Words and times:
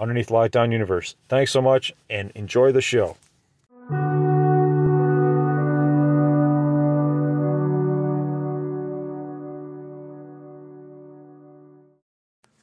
underneath 0.00 0.28
Lockdown 0.28 0.72
Universe. 0.72 1.14
Thanks 1.28 1.52
so 1.52 1.60
much 1.60 1.92
and 2.08 2.32
enjoy 2.34 2.72
the 2.72 2.80
show. 2.80 3.16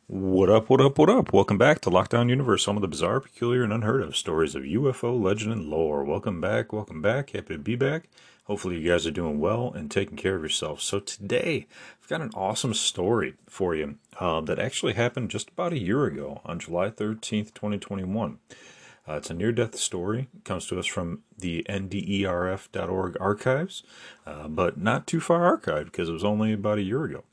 What 0.10 0.50
up, 0.50 0.70
what 0.70 0.82
up, 0.82 0.98
what 0.98 1.10
up? 1.10 1.34
Welcome 1.34 1.58
back 1.58 1.82
to 1.82 1.90
Lockdown 1.90 2.30
Universe, 2.30 2.66
home 2.66 2.78
of 2.78 2.82
the 2.82 2.88
bizarre, 2.88 3.20
peculiar, 3.20 3.64
and 3.64 3.74
unheard 3.74 4.02
of 4.02 4.16
stories 4.16 4.56
of 4.56 4.64
UFO 4.64 5.22
legend 5.22 5.52
and 5.52 5.66
lore. 5.66 6.04
Welcome 6.04 6.40
back, 6.40 6.72
welcome 6.72 7.02
back. 7.02 7.32
Happy 7.32 7.56
to 7.56 7.60
be 7.60 7.76
back. 7.76 8.08
Hopefully, 8.48 8.80
you 8.80 8.90
guys 8.90 9.06
are 9.06 9.12
doing 9.12 9.40
well 9.40 9.74
and 9.76 9.92
taking 9.92 10.16
care 10.18 10.36
of 10.36 10.42
yourselves. 10.42 10.84
So, 10.84 11.00
today, 11.00 11.68
I've 12.02 12.08
got 12.08 12.22
an 12.22 12.32
awesome 12.34 12.74
story 12.74 13.36
for 13.46 13.76
you 13.76 13.98
uh, 14.20 14.42
that 14.42 14.58
actually 14.58 14.94
happened 14.94 15.30
just 15.30 15.50
about 15.50 15.74
a 15.74 15.80
year 15.80 16.06
ago 16.06 16.42
on 16.46 16.60
July 16.60 16.90
13th, 16.90 17.54
2021. 17.54 18.40
Uh, 19.08 19.14
it's 19.14 19.30
a 19.30 19.34
near 19.34 19.52
death 19.52 19.76
story. 19.76 20.28
It 20.36 20.44
comes 20.44 20.68
to 20.68 20.80
us 20.80 20.86
from 20.86 21.24
the 21.38 21.66
nderf.org 21.70 23.18
archives, 23.20 23.84
uh, 24.26 24.48
but 24.48 24.78
not 24.78 25.08
too 25.08 25.20
far 25.20 25.58
archived 25.58 25.86
because 25.86 26.10
it 26.10 26.14
was 26.14 26.24
only 26.24 26.54
about 26.54 26.78
a 26.78 26.84
year 26.84 27.04
ago. 27.04 27.24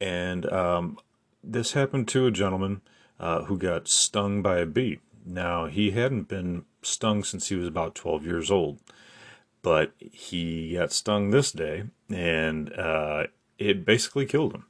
And 0.00 0.50
um, 0.52 0.98
this 1.42 1.72
happened 1.72 2.08
to 2.08 2.26
a 2.26 2.30
gentleman 2.30 2.80
uh, 3.18 3.44
who 3.44 3.58
got 3.58 3.86
stung 3.86 4.42
by 4.42 4.58
a 4.58 4.66
bee. 4.66 5.00
Now, 5.24 5.66
he 5.66 5.90
hadn't 5.90 6.28
been 6.28 6.64
stung 6.82 7.22
since 7.22 7.48
he 7.48 7.54
was 7.54 7.68
about 7.68 7.94
12 7.94 8.24
years 8.24 8.50
old, 8.50 8.78
but 9.62 9.92
he 9.98 10.74
got 10.74 10.92
stung 10.92 11.30
this 11.30 11.52
day 11.52 11.84
and 12.08 12.72
uh, 12.74 13.24
it 13.58 13.84
basically 13.84 14.26
killed 14.26 14.54
him. 14.54 14.66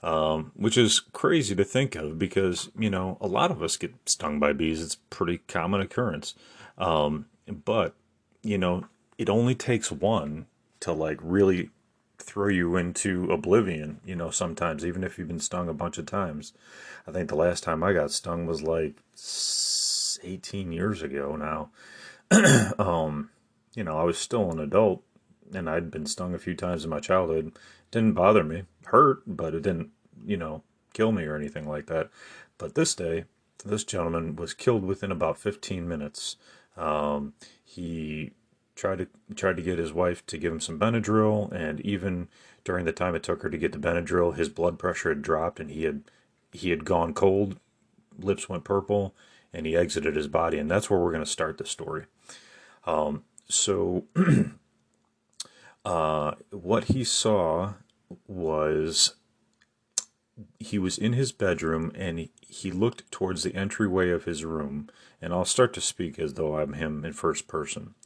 Um, 0.00 0.52
which 0.54 0.78
is 0.78 1.00
crazy 1.00 1.56
to 1.56 1.64
think 1.64 1.96
of 1.96 2.20
because, 2.20 2.70
you 2.78 2.88
know, 2.88 3.18
a 3.20 3.26
lot 3.26 3.50
of 3.50 3.64
us 3.64 3.76
get 3.76 3.94
stung 4.08 4.38
by 4.38 4.52
bees. 4.52 4.80
It's 4.80 4.94
a 4.94 4.98
pretty 5.10 5.38
common 5.38 5.80
occurrence. 5.80 6.36
Um, 6.76 7.26
but, 7.48 7.96
you 8.40 8.58
know, 8.58 8.84
it 9.18 9.28
only 9.28 9.56
takes 9.56 9.90
one 9.90 10.46
to 10.80 10.92
like 10.92 11.18
really 11.20 11.70
throw 12.18 12.48
you 12.48 12.76
into 12.76 13.30
oblivion, 13.32 14.00
you 14.04 14.14
know, 14.14 14.30
sometimes, 14.30 14.84
even 14.84 15.02
if 15.02 15.18
you've 15.18 15.28
been 15.28 15.40
stung 15.40 15.68
a 15.68 15.74
bunch 15.74 15.98
of 15.98 16.06
times. 16.06 16.52
I 17.06 17.10
think 17.10 17.28
the 17.28 17.36
last 17.36 17.64
time 17.64 17.82
I 17.82 17.92
got 17.92 18.10
stung 18.10 18.46
was 18.46 18.62
like 18.62 18.96
18 20.22 20.72
years 20.72 21.02
ago 21.02 21.36
now. 21.36 21.70
um, 22.78 23.30
you 23.74 23.84
know, 23.84 23.98
I 23.98 24.04
was 24.04 24.18
still 24.18 24.50
an 24.50 24.60
adult 24.60 25.02
and 25.54 25.68
I'd 25.68 25.90
been 25.90 26.06
stung 26.06 26.34
a 26.34 26.38
few 26.38 26.54
times 26.54 26.84
in 26.84 26.90
my 26.90 27.00
childhood. 27.00 27.48
It 27.48 27.56
didn't 27.90 28.14
bother 28.14 28.44
me, 28.44 28.64
hurt, 28.86 29.22
but 29.26 29.54
it 29.54 29.62
didn't, 29.62 29.90
you 30.26 30.36
know, 30.36 30.62
kill 30.92 31.12
me 31.12 31.24
or 31.24 31.36
anything 31.36 31.68
like 31.68 31.86
that. 31.86 32.10
But 32.58 32.74
this 32.74 32.94
day, 32.94 33.24
this 33.64 33.84
gentleman 33.84 34.36
was 34.36 34.54
killed 34.54 34.84
within 34.84 35.12
about 35.12 35.38
15 35.38 35.88
minutes. 35.88 36.36
Um, 36.76 37.34
he 37.64 38.32
tried 38.74 38.98
to 38.98 39.08
tried 39.34 39.56
to 39.56 39.62
get 39.62 39.78
his 39.78 39.92
wife 39.92 40.24
to 40.26 40.38
give 40.38 40.52
him 40.52 40.60
some 40.60 40.78
Benadryl, 40.78 41.50
and 41.52 41.80
even 41.80 42.28
during 42.64 42.84
the 42.84 42.92
time 42.92 43.14
it 43.14 43.22
took 43.22 43.42
her 43.42 43.50
to 43.50 43.58
get 43.58 43.72
the 43.72 43.78
Benadryl, 43.78 44.36
his 44.36 44.48
blood 44.48 44.78
pressure 44.78 45.08
had 45.08 45.22
dropped, 45.22 45.58
and 45.58 45.70
he 45.70 45.84
had 45.84 46.02
he 46.52 46.70
had 46.70 46.84
gone 46.84 47.12
cold, 47.12 47.58
lips 48.18 48.48
went 48.48 48.64
purple, 48.64 49.14
and 49.52 49.66
he 49.66 49.76
exited 49.76 50.16
his 50.16 50.28
body, 50.28 50.58
and 50.58 50.70
that's 50.70 50.88
where 50.88 51.00
we're 51.00 51.12
going 51.12 51.24
to 51.24 51.30
start 51.30 51.58
the 51.58 51.66
story. 51.66 52.04
Um, 52.86 53.24
so, 53.48 54.04
uh, 55.84 56.32
what 56.50 56.84
he 56.84 57.04
saw 57.04 57.74
was 58.26 59.14
he 60.60 60.78
was 60.78 60.98
in 60.98 61.14
his 61.14 61.32
bedroom 61.32 61.90
and 61.96 62.18
he, 62.18 62.30
he 62.40 62.70
looked 62.70 63.10
towards 63.10 63.42
the 63.42 63.56
entryway 63.56 64.10
of 64.10 64.24
his 64.24 64.44
room 64.44 64.88
and 65.20 65.32
i'll 65.32 65.44
start 65.44 65.74
to 65.74 65.80
speak 65.80 66.16
as 66.16 66.34
though 66.34 66.58
i'm 66.58 66.74
him 66.74 67.04
in 67.04 67.12
first 67.12 67.48
person 67.48 67.96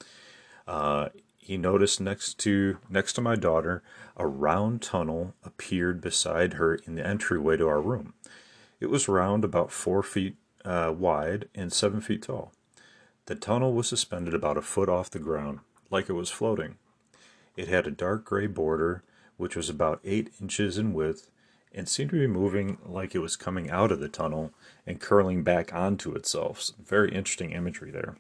uh, 0.67 1.11
he 1.43 1.57
noticed 1.57 2.01
next 2.01 2.39
to 2.39 2.79
next 2.89 3.15
to 3.15 3.21
my 3.21 3.35
daughter 3.35 3.83
a 4.17 4.27
round 4.27 4.81
tunnel 4.81 5.35
appeared 5.43 6.01
beside 6.01 6.55
her 6.55 6.77
in 6.77 6.95
the 6.95 7.07
entryway 7.07 7.57
to 7.57 7.67
our 7.67 7.81
room. 7.81 8.15
It 8.79 8.87
was 8.87 9.09
round, 9.09 9.45
about 9.45 9.73
four 9.73 10.03
feet 10.03 10.37
uh, 10.65 10.95
wide 10.97 11.49
and 11.55 11.73
seven 11.73 12.01
feet 12.01 12.23
tall. 12.23 12.53
The 13.27 13.35
tunnel 13.37 13.73
was 13.73 13.87
suspended 13.89 14.35
about 14.35 14.57
a 14.57 14.63
foot 14.63 14.89
off 14.89 15.11
the 15.11 15.21
ground, 15.21 15.61
like 15.91 16.09
it 16.09 16.15
was 16.15 16.31
floating. 16.31 16.77
It 17.57 17.69
had 17.69 17.87
a 17.87 17.93
dark 17.93 18.25
gray 18.25 18.49
border, 18.49 19.05
which 19.37 19.55
was 19.55 19.69
about 19.69 20.01
eight 20.05 20.33
inches 20.41 20.77
in 20.77 20.93
width, 20.93 21.31
and 21.73 21.89
seemed 21.89 22.11
to 22.11 22.19
be 22.19 22.27
moving 22.27 22.79
like 22.85 23.15
it 23.15 23.21
was 23.21 23.37
coming 23.37 23.71
out 23.71 23.93
of 23.93 24.01
the 24.01 24.09
tunnel 24.09 24.53
and 24.87 25.01
curling 25.01 25.43
back 25.43 25.73
onto 25.73 26.15
itself. 26.15 26.71
Very 26.85 27.13
interesting 27.13 27.53
imagery 27.53 27.91
there. 27.91 28.17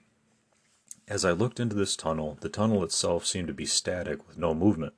As 1.09 1.25
I 1.25 1.33
looked 1.33 1.59
into 1.59 1.75
this 1.75 1.97
tunnel, 1.97 2.39
the 2.41 2.49
tunnel 2.49 2.85
itself 2.85 3.27
seemed 3.27 3.49
to 3.49 3.55
be 3.55 3.67
static 3.67 4.27
with 4.29 4.39
no 4.39 4.55
movement. 4.55 4.95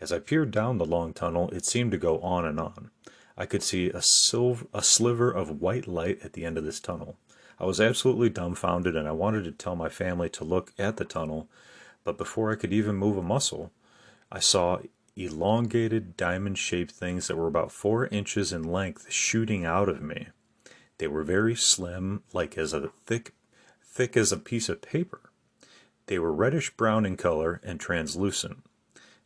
As 0.00 0.12
I 0.12 0.20
peered 0.20 0.52
down 0.52 0.78
the 0.78 0.86
long 0.86 1.12
tunnel, 1.12 1.50
it 1.50 1.64
seemed 1.64 1.90
to 1.90 1.98
go 1.98 2.20
on 2.20 2.44
and 2.44 2.60
on. 2.60 2.90
I 3.36 3.46
could 3.46 3.62
see 3.62 3.90
a, 3.90 4.00
silver, 4.00 4.66
a 4.72 4.82
sliver 4.82 5.30
of 5.30 5.60
white 5.60 5.88
light 5.88 6.20
at 6.22 6.34
the 6.34 6.44
end 6.44 6.56
of 6.56 6.64
this 6.64 6.78
tunnel. 6.78 7.16
I 7.58 7.64
was 7.64 7.80
absolutely 7.80 8.30
dumbfounded 8.30 8.96
and 8.96 9.06
I 9.06 9.12
wanted 9.12 9.44
to 9.44 9.52
tell 9.52 9.76
my 9.76 9.88
family 9.88 10.28
to 10.30 10.44
look 10.44 10.72
at 10.78 10.96
the 10.96 11.04
tunnel, 11.04 11.48
but 12.02 12.18
before 12.18 12.52
I 12.52 12.56
could 12.56 12.72
even 12.72 12.96
move 12.96 13.16
a 13.16 13.22
muscle, 13.22 13.72
I 14.30 14.40
saw 14.40 14.78
elongated 15.16 16.16
diamond 16.16 16.58
shaped 16.58 16.90
things 16.90 17.28
that 17.28 17.36
were 17.36 17.46
about 17.46 17.70
four 17.70 18.06
inches 18.06 18.52
in 18.52 18.64
length 18.64 19.10
shooting 19.12 19.64
out 19.64 19.88
of 19.88 20.02
me. 20.02 20.28
They 20.98 21.06
were 21.06 21.22
very 21.22 21.54
slim, 21.54 22.22
like 22.32 22.58
as 22.58 22.72
a 22.72 22.90
thick 23.06 23.34
thick 23.82 24.16
as 24.16 24.32
a 24.32 24.36
piece 24.36 24.68
of 24.68 24.82
paper. 24.82 25.20
They 26.06 26.18
were 26.18 26.32
reddish 26.32 26.76
brown 26.76 27.06
in 27.06 27.16
color 27.16 27.60
and 27.62 27.78
translucent. 27.78 28.64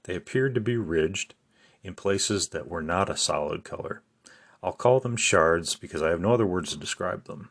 They 0.04 0.14
appeared 0.14 0.54
to 0.54 0.60
be 0.60 0.76
ridged 0.76 1.34
in 1.82 1.94
places 1.94 2.48
that 2.48 2.68
were 2.68 2.82
not 2.82 3.08
a 3.08 3.16
solid 3.16 3.64
color. 3.64 4.02
I'll 4.62 4.72
call 4.72 5.00
them 5.00 5.16
shards 5.16 5.74
because 5.74 6.02
I 6.02 6.10
have 6.10 6.20
no 6.20 6.32
other 6.34 6.46
words 6.46 6.70
to 6.70 6.76
describe 6.76 7.24
them. 7.24 7.48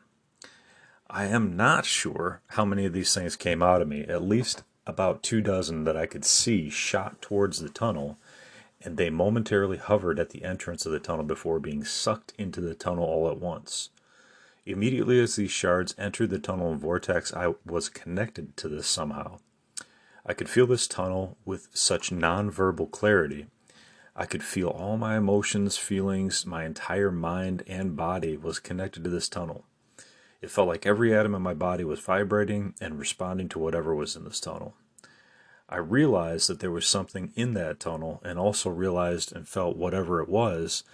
I 1.10 1.24
am 1.24 1.56
not 1.56 1.86
sure 1.86 2.42
how 2.48 2.66
many 2.66 2.84
of 2.84 2.92
these 2.92 3.14
things 3.14 3.34
came 3.34 3.62
out 3.62 3.80
of 3.80 3.88
me, 3.88 4.02
at 4.02 4.22
least 4.22 4.62
about 4.86 5.22
two 5.22 5.40
dozen 5.40 5.84
that 5.84 5.96
I 5.96 6.04
could 6.04 6.24
see 6.24 6.68
shot 6.68 7.22
towards 7.22 7.60
the 7.60 7.70
tunnel, 7.70 8.18
and 8.82 8.98
they 8.98 9.08
momentarily 9.08 9.78
hovered 9.78 10.20
at 10.20 10.30
the 10.30 10.44
entrance 10.44 10.84
of 10.84 10.92
the 10.92 11.00
tunnel 11.00 11.24
before 11.24 11.60
being 11.60 11.82
sucked 11.82 12.34
into 12.36 12.60
the 12.60 12.74
tunnel 12.74 13.04
all 13.04 13.30
at 13.30 13.40
once. 13.40 13.88
Immediately 14.66 15.18
as 15.18 15.36
these 15.36 15.50
shards 15.50 15.94
entered 15.96 16.28
the 16.28 16.38
tunnel 16.38 16.72
and 16.72 16.80
vortex, 16.80 17.32
I 17.32 17.54
was 17.64 17.88
connected 17.88 18.54
to 18.58 18.68
this 18.68 18.86
somehow. 18.86 19.38
I 20.26 20.34
could 20.34 20.50
feel 20.50 20.66
this 20.66 20.86
tunnel 20.86 21.38
with 21.46 21.68
such 21.72 22.10
nonverbal 22.10 22.90
clarity. 22.90 23.46
I 24.14 24.26
could 24.26 24.42
feel 24.42 24.68
all 24.68 24.98
my 24.98 25.16
emotions, 25.16 25.78
feelings, 25.78 26.44
my 26.44 26.66
entire 26.66 27.10
mind 27.10 27.62
and 27.66 27.96
body 27.96 28.36
was 28.36 28.58
connected 28.58 29.04
to 29.04 29.10
this 29.10 29.30
tunnel. 29.30 29.64
It 30.40 30.50
felt 30.50 30.68
like 30.68 30.86
every 30.86 31.14
atom 31.14 31.34
in 31.34 31.42
my 31.42 31.54
body 31.54 31.84
was 31.84 32.00
vibrating 32.00 32.74
and 32.80 32.98
responding 32.98 33.48
to 33.50 33.58
whatever 33.58 33.94
was 33.94 34.14
in 34.14 34.24
this 34.24 34.40
tunnel. 34.40 34.74
I 35.68 35.78
realized 35.78 36.48
that 36.48 36.60
there 36.60 36.70
was 36.70 36.86
something 36.88 37.32
in 37.34 37.54
that 37.54 37.80
tunnel 37.80 38.20
and 38.24 38.38
also 38.38 38.70
realized 38.70 39.34
and 39.34 39.46
felt 39.46 39.76
whatever 39.76 40.22
it 40.22 40.28
was 40.28 40.84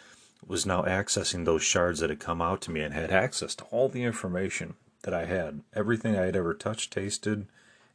was 0.47 0.67
now 0.67 0.83
accessing 0.83 1.45
those 1.45 1.63
shards 1.63 2.01
that 2.01 2.11
had 2.11 2.21
come 2.21 2.43
out 2.43 2.61
to 2.63 2.71
me 2.71 2.81
and 2.81 2.93
had 2.93 3.11
access 3.11 3.55
to 3.57 3.65
all 3.65 3.89
the 3.89 4.03
information 4.03 4.75
that 5.03 5.15
I 5.15 5.27
had. 5.27 5.63
Everything 5.75 6.17
I 6.17 6.25
had 6.25 6.37
ever 6.37 6.55
touched, 6.55 6.93
tasted, 6.93 7.47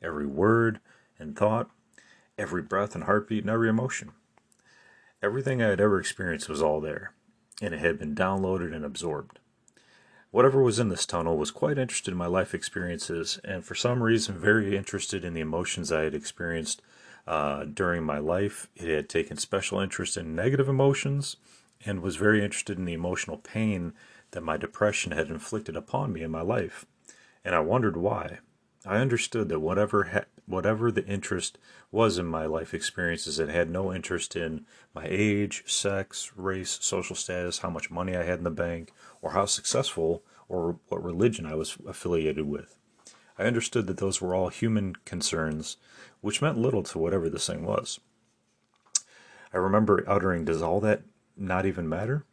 every 0.01 0.25
word 0.25 0.79
and 1.19 1.35
thought, 1.35 1.69
every 2.37 2.61
breath 2.61 2.95
and 2.95 3.03
heartbeat 3.03 3.43
and 3.43 3.49
every 3.49 3.69
emotion. 3.69 4.11
Everything 5.21 5.61
I 5.61 5.67
had 5.67 5.81
ever 5.81 5.99
experienced 5.99 6.47
was 6.47 6.61
all 6.61 6.79
there, 6.79 7.11
and 7.61 7.73
it 7.73 7.81
had 7.81 7.99
been 7.99 8.15
downloaded 8.15 8.73
and 8.73 8.85
absorbed. 8.85 9.39
Whatever 10.31 10.61
was 10.61 10.77
in 10.77 10.89
this 10.89 11.07
tunnel 11.07 11.37
was 11.37 11.49
quite 11.49 11.79
interested 11.79 12.11
in 12.11 12.17
my 12.17 12.27
life 12.27 12.53
experiences, 12.53 13.39
and 13.43 13.65
for 13.65 13.73
some 13.73 14.03
reason, 14.03 14.37
very 14.37 14.77
interested 14.77 15.25
in 15.25 15.33
the 15.33 15.41
emotions 15.41 15.91
I 15.91 16.03
had 16.03 16.13
experienced 16.13 16.83
uh, 17.25 17.63
during 17.65 18.03
my 18.03 18.19
life. 18.19 18.69
It 18.75 18.89
had 18.89 19.09
taken 19.09 19.37
special 19.37 19.79
interest 19.79 20.17
in 20.17 20.35
negative 20.35 20.69
emotions 20.69 21.37
and 21.85 22.01
was 22.01 22.15
very 22.15 22.43
interested 22.43 22.77
in 22.77 22.85
the 22.85 22.93
emotional 22.93 23.37
pain 23.37 23.93
that 24.31 24.43
my 24.43 24.57
depression 24.57 25.13
had 25.13 25.29
inflicted 25.29 25.75
upon 25.75 26.13
me 26.13 26.21
in 26.21 26.31
my 26.31 26.41
life. 26.41 26.85
and 27.43 27.55
I 27.55 27.59
wondered 27.61 27.97
why. 27.97 28.39
I 28.85 28.97
understood 28.97 29.49
that 29.49 29.59
whatever 29.59 30.03
ha- 30.05 30.25
whatever 30.49 30.91
the 30.91 31.05
interest 31.05 31.59
was 31.91 32.17
in 32.17 32.25
my 32.25 32.45
life 32.45 32.73
experiences, 32.73 33.39
it 33.39 33.49
had 33.49 33.69
no 33.69 33.93
interest 33.93 34.35
in 34.35 34.65
my 34.95 35.05
age, 35.07 35.63
sex, 35.67 36.31
race, 36.35 36.79
social 36.81 37.15
status, 37.15 37.59
how 37.59 37.69
much 37.69 37.91
money 37.91 38.17
I 38.17 38.23
had 38.23 38.39
in 38.39 38.43
the 38.43 38.49
bank, 38.49 38.91
or 39.21 39.31
how 39.31 39.45
successful 39.45 40.23
or 40.47 40.79
what 40.87 41.03
religion 41.03 41.45
I 41.45 41.53
was 41.53 41.77
affiliated 41.87 42.47
with. 42.47 42.79
I 43.37 43.43
understood 43.43 43.85
that 43.87 43.97
those 43.97 44.19
were 44.19 44.33
all 44.33 44.49
human 44.49 44.95
concerns, 45.05 45.77
which 46.21 46.41
meant 46.41 46.57
little 46.57 46.83
to 46.83 46.97
whatever 46.97 47.29
this 47.29 47.45
thing 47.45 47.63
was. 47.63 47.99
I 49.53 49.57
remember 49.57 50.03
uttering, 50.07 50.45
Does 50.45 50.63
all 50.63 50.79
that 50.81 51.03
not 51.37 51.67
even 51.67 51.87
matter? 51.87 52.25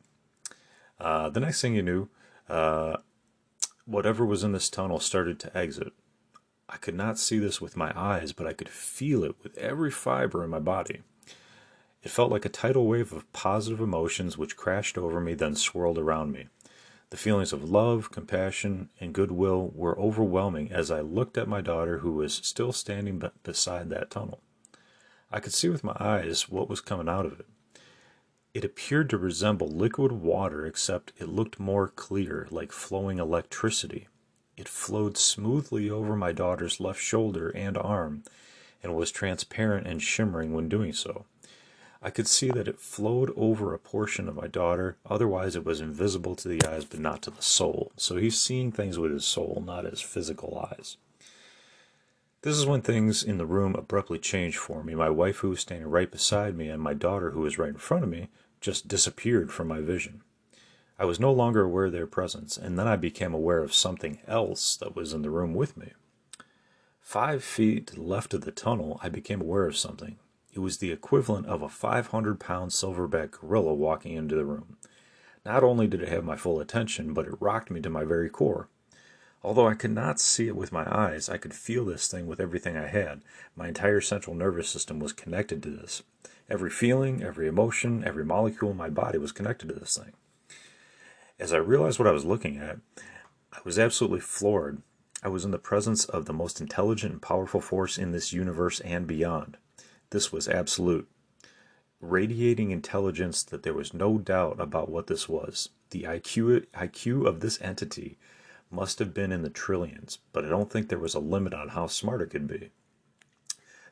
Uh, 0.99 1.29
the 1.29 1.41
next 1.41 1.61
thing 1.61 1.75
you 1.75 1.83
knew, 1.83 2.09
uh, 2.49 2.97
whatever 3.85 4.25
was 4.25 4.43
in 4.43 4.53
this 4.53 4.71
tunnel 4.71 5.01
started 5.01 5.39
to 5.41 5.57
exit. 5.57 5.93
I 6.69 6.77
could 6.79 6.95
not 6.95 7.19
see 7.19 7.39
this 7.39 7.61
with 7.61 7.77
my 7.77 7.93
eyes, 7.99 8.33
but 8.33 8.47
I 8.47 8.53
could 8.53 8.69
feel 8.69 9.23
it 9.25 9.37
with 9.43 9.57
every 9.57 9.91
fiber 9.91 10.43
in 10.43 10.51
my 10.51 10.59
body. 10.59 11.03
It 12.03 12.11
felt 12.11 12.31
like 12.31 12.45
a 12.45 12.49
tidal 12.49 12.87
wave 12.87 13.13
of 13.13 13.33
positive 13.33 13.81
emotions 13.81 14.37
which 14.37 14.57
crashed 14.57 14.99
over 14.99 15.21
me, 15.21 15.35
then 15.35 15.55
swirled 15.55 15.99
around 15.99 16.33
me. 16.33 16.47
The 17.11 17.17
feelings 17.17 17.53
of 17.53 17.71
love, 17.71 18.11
compassion, 18.11 18.91
and 19.01 19.13
goodwill 19.13 19.71
were 19.75 19.99
overwhelming 19.99 20.73
as 20.73 20.91
I 20.91 21.01
looked 21.01 21.39
at 21.39 21.49
my 21.49 21.61
daughter, 21.61 21.99
who 21.99 22.13
was 22.13 22.35
still 22.35 22.73
standing 22.73 23.21
b- 23.21 23.29
beside 23.45 23.91
that 23.91 24.11
tunnel. 24.11 24.41
I 25.31 25.39
could 25.39 25.53
see 25.53 25.69
with 25.69 25.85
my 25.85 25.97
eyes 26.01 26.49
what 26.49 26.69
was 26.69 26.81
coming 26.81 27.09
out 27.09 27.27
of 27.27 27.39
it. 27.39 27.47
It 28.55 28.65
appeared 28.65 29.11
to 29.11 29.19
resemble 29.19 29.69
liquid 29.69 30.13
water, 30.13 30.67
except 30.67 31.13
it 31.19 31.29
looked 31.29 31.61
more 31.61 31.89
clear, 31.89 32.49
like 32.51 32.73
flowing 32.73 33.19
electricity. 33.19 34.09
It 34.57 34.69
flowed 34.69 35.19
smoothly 35.19 35.91
over 35.91 36.17
my 36.17 36.33
daughter's 36.33 36.81
left 36.81 37.01
shoulder 37.01 37.51
and 37.51 37.77
arm, 37.77 38.23
and 38.83 38.97
was 38.97 39.11
transparent 39.11 39.87
and 39.87 40.03
shimmering 40.03 40.55
when 40.55 40.69
doing 40.69 40.93
so. 40.93 41.27
I 42.03 42.11
could 42.11 42.29
see 42.29 42.51
that 42.51 42.69
it 42.69 42.79
flowed 42.79 43.33
over 43.37 43.75
a 43.75 43.79
portion 43.79 44.29
of 44.29 44.37
my 44.37 44.47
daughter, 44.47 44.97
otherwise, 45.05 45.57
it 45.57 45.65
was 45.65 45.81
invisible 45.81 46.37
to 46.37 46.49
the 46.49 46.65
eyes 46.67 46.85
but 46.85 47.01
not 47.01 47.21
to 47.23 47.31
the 47.31 47.43
soul. 47.43 47.93
So 47.97 48.17
he's 48.17 48.41
seeing 48.41 48.71
things 48.71 48.99
with 48.99 49.13
his 49.13 49.25
soul, 49.25 49.63
not 49.67 49.85
his 49.85 50.01
physical 50.01 50.59
eyes. 50.59 50.97
This 52.43 52.57
is 52.57 52.67
when 52.67 52.83
things 52.83 53.25
in 53.25 53.39
the 53.39 53.47
room 53.47 53.75
abruptly 53.75 54.19
changed 54.21 54.59
for 54.59 54.85
me. 54.85 54.95
My 54.95 55.11
wife, 55.11 55.39
who 55.39 55.51
was 55.51 55.61
standing 55.61 55.91
right 55.91 56.11
beside 56.11 56.57
me, 56.57 56.69
and 56.69 56.81
my 56.81 56.95
daughter, 56.95 57.31
who 57.31 57.41
was 57.41 57.59
right 57.59 57.71
in 57.71 57.77
front 57.77 58.05
of 58.05 58.11
me, 58.11 58.29
just 58.61 58.89
disappeared 58.89 59.51
from 59.51 59.69
my 59.69 59.81
vision. 59.81 60.23
I 60.99 61.05
was 61.05 61.21
no 61.21 61.31
longer 61.31 61.63
aware 61.63 61.87
of 61.87 61.93
their 61.93 62.07
presence, 62.07 62.57
and 62.57 62.79
then 62.79 62.89
I 62.89 62.97
became 62.97 63.35
aware 63.35 63.63
of 63.63 63.75
something 63.75 64.19
else 64.27 64.77
that 64.77 64.97
was 64.97 65.13
in 65.13 65.23
the 65.23 65.31
room 65.31 65.55
with 65.55 65.77
me. 65.77 65.93
Five 67.03 67.45
feet 67.45 67.99
left 67.99 68.33
of 68.33 68.41
the 68.41 68.51
tunnel, 68.51 68.99
I 69.03 69.11
became 69.11 69.41
aware 69.41 69.67
of 69.67 69.77
something. 69.77 70.19
It 70.53 70.61
was 70.61 70.79
the 70.79 70.91
equivalent 70.91 71.47
of 71.47 71.61
a 71.61 71.69
500 71.69 72.41
pound 72.41 72.71
silverback 72.71 73.33
gorilla 73.33 73.75
walking 73.75 74.15
into 74.15 74.35
the 74.35 74.47
room. 74.47 74.79
Not 75.45 75.63
only 75.63 75.87
did 75.87 76.03
it 76.03 76.09
have 76.09 76.25
my 76.25 76.35
full 76.35 76.61
attention, 76.61 77.13
but 77.13 77.27
it 77.27 77.41
rocked 77.41 77.71
me 77.71 77.81
to 77.83 77.91
my 77.91 78.05
very 78.05 78.31
core. 78.31 78.69
Although 79.45 79.69
I 79.69 79.75
could 79.75 79.93
not 79.93 80.19
see 80.19 80.49
it 80.49 80.57
with 80.57 80.73
my 80.73 80.85
eyes, 80.91 81.29
I 81.29 81.37
could 81.37 81.55
feel 81.55 81.85
this 81.85 82.09
thing 82.09 82.27
with 82.27 82.41
everything 82.41 82.77
I 82.77 82.89
had. 82.89 83.21
My 83.55 83.69
entire 83.69 84.01
central 84.01 84.35
nervous 84.35 84.69
system 84.69 84.99
was 84.99 85.13
connected 85.13 85.63
to 85.63 85.71
this. 85.71 86.03
Every 86.49 86.71
feeling, 86.71 87.23
every 87.23 87.47
emotion, 87.47 88.03
every 88.03 88.25
molecule 88.25 88.71
in 88.71 88.77
my 88.77 88.89
body 88.89 89.19
was 89.19 89.31
connected 89.31 89.69
to 89.69 89.75
this 89.75 89.97
thing. 89.97 90.15
As 91.39 91.53
I 91.53 91.59
realized 91.59 91.99
what 91.99 92.09
I 92.09 92.13
was 92.13 92.25
looking 92.25 92.57
at, 92.57 92.79
I 93.53 93.59
was 93.63 93.79
absolutely 93.79 94.21
floored. 94.21 94.81
I 95.23 95.29
was 95.29 95.45
in 95.45 95.51
the 95.51 95.59
presence 95.59 96.07
of 96.07 96.25
the 96.25 96.33
most 96.33 96.61
intelligent 96.63 97.13
and 97.13 97.23
powerful 97.23 97.61
force 97.61 97.99
in 97.99 98.13
this 98.13 98.33
universe 98.33 98.81
and 98.81 99.07
beyond. 99.07 99.59
This 100.11 100.33
was 100.33 100.49
absolute. 100.49 101.09
Radiating 102.01 102.71
intelligence 102.71 103.43
that 103.43 103.65
there 103.65 103.75
was 103.75 103.93
no 103.93 104.17
doubt 104.17 104.59
about 104.61 104.89
what 104.89 105.09
this 105.09 105.29
was. 105.29 105.69
The 105.91 106.05
IQ, 106.05 106.67
IQ 106.75 107.27
of 107.27 107.41
this 107.41 107.61
entity 107.61 108.17
must 108.71 108.99
have 108.99 109.13
been 109.13 109.31
in 109.31 109.43
the 109.43 109.51
trillions, 109.51 110.19
but 110.33 110.45
I 110.45 110.49
don't 110.49 110.71
think 110.71 110.89
there 110.89 110.99
was 110.99 111.15
a 111.15 111.21
limit 111.21 111.53
on 111.53 111.69
how 111.69 111.87
smart 111.87 112.23
it 112.23 112.31
could 112.31 112.47
be. 112.47 112.71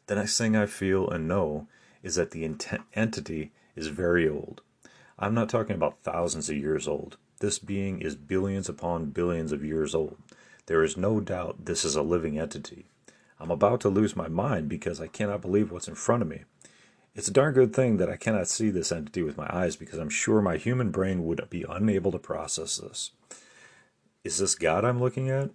The 0.06 0.14
next 0.14 0.38
thing 0.38 0.56
I 0.56 0.66
feel 0.66 1.08
and 1.10 1.28
know 1.28 1.68
is 2.02 2.14
that 2.14 2.30
the 2.30 2.44
entity 2.94 3.52
is 3.76 3.88
very 3.88 4.28
old. 4.28 4.62
I'm 5.18 5.34
not 5.34 5.48
talking 5.48 5.76
about 5.76 6.02
thousands 6.02 6.48
of 6.48 6.56
years 6.56 6.88
old. 6.88 7.16
This 7.44 7.58
being 7.58 8.00
is 8.00 8.16
billions 8.16 8.70
upon 8.70 9.10
billions 9.10 9.52
of 9.52 9.62
years 9.62 9.94
old. 9.94 10.16
There 10.64 10.82
is 10.82 10.96
no 10.96 11.20
doubt 11.20 11.66
this 11.66 11.84
is 11.84 11.94
a 11.94 12.00
living 12.00 12.38
entity. 12.38 12.86
I'm 13.38 13.50
about 13.50 13.82
to 13.82 13.90
lose 13.90 14.16
my 14.16 14.28
mind 14.28 14.70
because 14.70 14.98
I 14.98 15.08
cannot 15.08 15.42
believe 15.42 15.70
what's 15.70 15.86
in 15.86 15.94
front 15.94 16.22
of 16.22 16.28
me. 16.28 16.44
It's 17.14 17.28
a 17.28 17.32
darn 17.32 17.52
good 17.52 17.76
thing 17.76 17.98
that 17.98 18.08
I 18.08 18.16
cannot 18.16 18.48
see 18.48 18.70
this 18.70 18.90
entity 18.90 19.22
with 19.22 19.36
my 19.36 19.46
eyes 19.54 19.76
because 19.76 19.98
I'm 19.98 20.08
sure 20.08 20.40
my 20.40 20.56
human 20.56 20.90
brain 20.90 21.26
would 21.26 21.50
be 21.50 21.66
unable 21.68 22.10
to 22.12 22.18
process 22.18 22.78
this. 22.78 23.10
Is 24.24 24.38
this 24.38 24.54
God 24.54 24.82
I'm 24.86 24.98
looking 24.98 25.28
at? 25.28 25.50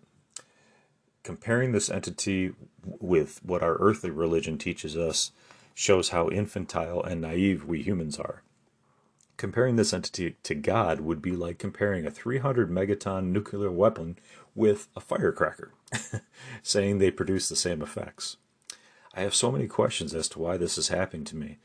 Comparing 1.24 1.72
this 1.72 1.90
entity 1.90 2.52
with 2.84 3.44
what 3.44 3.64
our 3.64 3.78
earthly 3.80 4.12
religion 4.12 4.60
teaches 4.60 4.96
us 4.96 5.32
shows 5.74 6.10
how 6.10 6.30
infantile 6.30 7.02
and 7.02 7.20
naive 7.20 7.66
we 7.66 7.82
humans 7.82 8.20
are. 8.20 8.44
Comparing 9.40 9.78
this 9.78 9.94
entity 9.94 10.36
to 10.44 10.54
God 10.54 11.00
would 11.00 11.22
be 11.22 11.32
like 11.32 11.58
comparing 11.58 12.06
a 12.06 12.12
300 12.12 12.70
megaton 12.70 13.28
nuclear 13.28 13.72
weapon 13.72 14.20
with 14.54 14.90
a 14.98 15.00
firecracker, 15.00 15.72
saying 16.62 16.98
they 16.98 17.10
produce 17.10 17.48
the 17.48 17.56
same 17.56 17.82
effects. 17.82 18.36
I 19.14 19.22
have 19.22 19.34
so 19.34 19.50
many 19.50 19.66
questions 19.68 20.14
as 20.14 20.28
to 20.30 20.40
why 20.40 20.58
this 20.58 20.78
is 20.78 20.90
happening 20.90 21.24
to 21.24 21.38
me. 21.38 21.58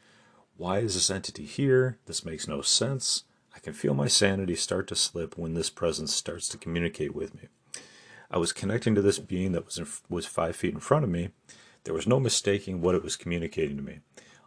Why 0.57 0.79
is 0.79 0.95
this 0.95 1.11
entity 1.11 1.47
here? 1.47 1.99
This 2.07 2.25
makes 2.25 2.47
no 2.47 2.63
sense. 2.63 3.25
I 3.57 3.59
can 3.59 3.73
feel 3.73 3.93
my 3.93 4.07
sanity 4.07 4.55
start 4.55 4.87
to 4.87 4.95
slip 4.95 5.37
when 5.37 5.55
this 5.55 5.69
presence 5.69 6.15
starts 6.15 6.47
to 6.51 6.59
communicate 6.59 7.13
with 7.13 7.35
me. 7.35 7.49
I 8.31 8.39
was 8.39 8.53
connecting 8.53 8.95
to 8.95 9.03
this 9.03 9.19
being 9.19 9.51
that 9.51 9.67
was 9.67 9.79
in, 9.79 9.89
was 10.09 10.27
five 10.27 10.55
feet 10.55 10.75
in 10.75 10.81
front 10.81 11.03
of 11.03 11.11
me. 11.11 11.31
There 11.83 11.95
was 11.95 12.07
no 12.07 12.21
mistaking 12.21 12.81
what 12.81 12.95
it 12.95 13.03
was 13.03 13.17
communicating 13.17 13.77
to 13.79 13.83
me. 13.83 13.99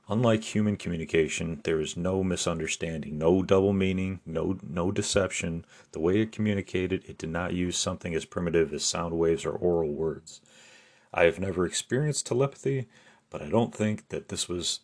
Unlike 0.09 0.44
human 0.45 0.77
communication, 0.77 1.59
there 1.65 1.81
is 1.81 1.98
no 1.98 2.24
misunderstanding, 2.24 3.18
no 3.18 3.44
double 3.44 3.74
meaning, 3.74 4.21
no 4.25 4.57
no 4.63 4.89
deception. 4.89 5.65
The 5.92 6.00
way 6.00 6.21
it 6.21 6.31
communicated, 6.31 7.04
it 7.07 7.18
did 7.18 7.30
not 7.30 7.54
use 7.54 7.77
something 7.77 8.15
as 8.15 8.24
primitive 8.24 8.74
as 8.74 8.86
sound 8.86 9.18
waves 9.18 9.45
or 9.45 9.51
oral 9.51 9.92
words. 9.92 10.39
I 11.13 11.24
have 11.24 11.39
never 11.39 11.65
experienced 11.65 12.26
telepathy, 12.26 12.87
but 13.30 13.42
I 13.42 13.49
don't 13.49 13.76
think 13.76 14.07
that 14.07 14.30
this 14.30 14.47
was 14.47 14.80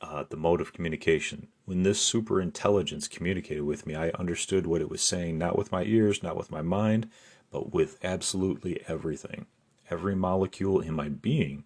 uh, 0.00 0.24
the 0.28 0.36
mode 0.36 0.60
of 0.60 0.72
communication. 0.72 1.48
When 1.64 1.84
this 1.84 2.00
superintelligence 2.00 3.08
communicated 3.08 3.62
with 3.62 3.86
me, 3.86 3.94
I 3.94 4.10
understood 4.10 4.66
what 4.66 4.80
it 4.80 4.90
was 4.90 5.02
saying, 5.02 5.38
not 5.38 5.56
with 5.56 5.70
my 5.70 5.84
ears, 5.84 6.22
not 6.22 6.36
with 6.36 6.50
my 6.50 6.62
mind, 6.62 7.08
but 7.52 7.72
with 7.72 7.96
absolutely 8.02 8.82
everything. 8.88 9.46
Every 9.88 10.16
molecule 10.16 10.80
in 10.80 10.94
my 10.94 11.08
being 11.08 11.64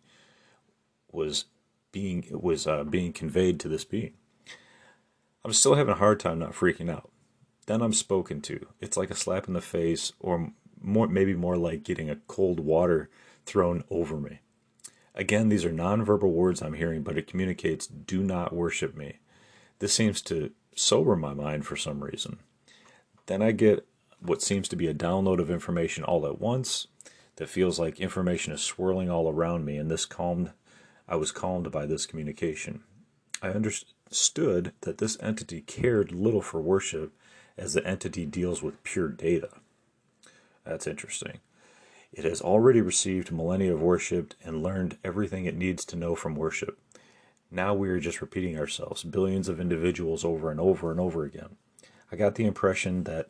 was 1.10 1.46
being 1.92 2.24
it 2.24 2.42
was 2.42 2.66
uh, 2.66 2.84
being 2.84 3.12
conveyed 3.12 3.60
to 3.60 3.68
this 3.68 3.84
being. 3.84 4.14
I'm 5.44 5.52
still 5.52 5.74
having 5.74 5.92
a 5.92 5.98
hard 5.98 6.20
time 6.20 6.38
not 6.38 6.52
freaking 6.52 6.90
out. 6.90 7.10
Then 7.66 7.82
I'm 7.82 7.92
spoken 7.92 8.40
to. 8.42 8.66
It's 8.80 8.96
like 8.96 9.10
a 9.10 9.16
slap 9.16 9.46
in 9.46 9.54
the 9.54 9.60
face, 9.60 10.12
or 10.18 10.52
more, 10.80 11.06
maybe 11.06 11.34
more 11.34 11.56
like 11.56 11.84
getting 11.84 12.10
a 12.10 12.16
cold 12.16 12.60
water 12.60 13.08
thrown 13.46 13.84
over 13.90 14.18
me. 14.18 14.40
Again, 15.14 15.48
these 15.48 15.64
are 15.64 15.70
nonverbal 15.70 16.30
words 16.30 16.62
I'm 16.62 16.74
hearing, 16.74 17.02
but 17.02 17.18
it 17.18 17.26
communicates 17.26 17.86
do 17.86 18.22
not 18.22 18.52
worship 18.52 18.96
me. 18.96 19.18
This 19.78 19.92
seems 19.92 20.22
to 20.22 20.52
sober 20.74 21.16
my 21.16 21.34
mind 21.34 21.66
for 21.66 21.76
some 21.76 22.02
reason. 22.02 22.38
Then 23.26 23.42
I 23.42 23.52
get 23.52 23.86
what 24.20 24.42
seems 24.42 24.68
to 24.68 24.76
be 24.76 24.86
a 24.86 24.94
download 24.94 25.40
of 25.40 25.50
information 25.50 26.04
all 26.04 26.26
at 26.26 26.40
once 26.40 26.86
that 27.36 27.48
feels 27.48 27.78
like 27.78 28.00
information 28.00 28.52
is 28.52 28.62
swirling 28.62 29.10
all 29.10 29.28
around 29.28 29.64
me, 29.64 29.76
and 29.76 29.90
this 29.90 30.06
calmed 30.06 30.52
I 31.12 31.16
was 31.16 31.30
calmed 31.30 31.70
by 31.70 31.84
this 31.84 32.06
communication. 32.06 32.84
I 33.42 33.50
understood 33.50 34.72
that 34.80 34.96
this 34.96 35.18
entity 35.20 35.60
cared 35.60 36.10
little 36.10 36.40
for 36.40 36.58
worship 36.58 37.12
as 37.58 37.74
the 37.74 37.86
entity 37.86 38.24
deals 38.24 38.62
with 38.62 38.82
pure 38.82 39.10
data. 39.10 39.50
That's 40.64 40.86
interesting. 40.86 41.40
It 42.14 42.24
has 42.24 42.40
already 42.40 42.80
received 42.80 43.30
millennia 43.30 43.74
of 43.74 43.82
worship 43.82 44.32
and 44.42 44.62
learned 44.62 44.96
everything 45.04 45.44
it 45.44 45.54
needs 45.54 45.84
to 45.84 45.96
know 45.96 46.14
from 46.14 46.34
worship. 46.34 46.78
Now 47.50 47.74
we 47.74 47.90
are 47.90 48.00
just 48.00 48.22
repeating 48.22 48.58
ourselves, 48.58 49.04
billions 49.04 49.50
of 49.50 49.60
individuals 49.60 50.24
over 50.24 50.50
and 50.50 50.58
over 50.58 50.90
and 50.90 50.98
over 50.98 51.24
again. 51.24 51.56
I 52.10 52.16
got 52.16 52.36
the 52.36 52.46
impression 52.46 53.04
that 53.04 53.28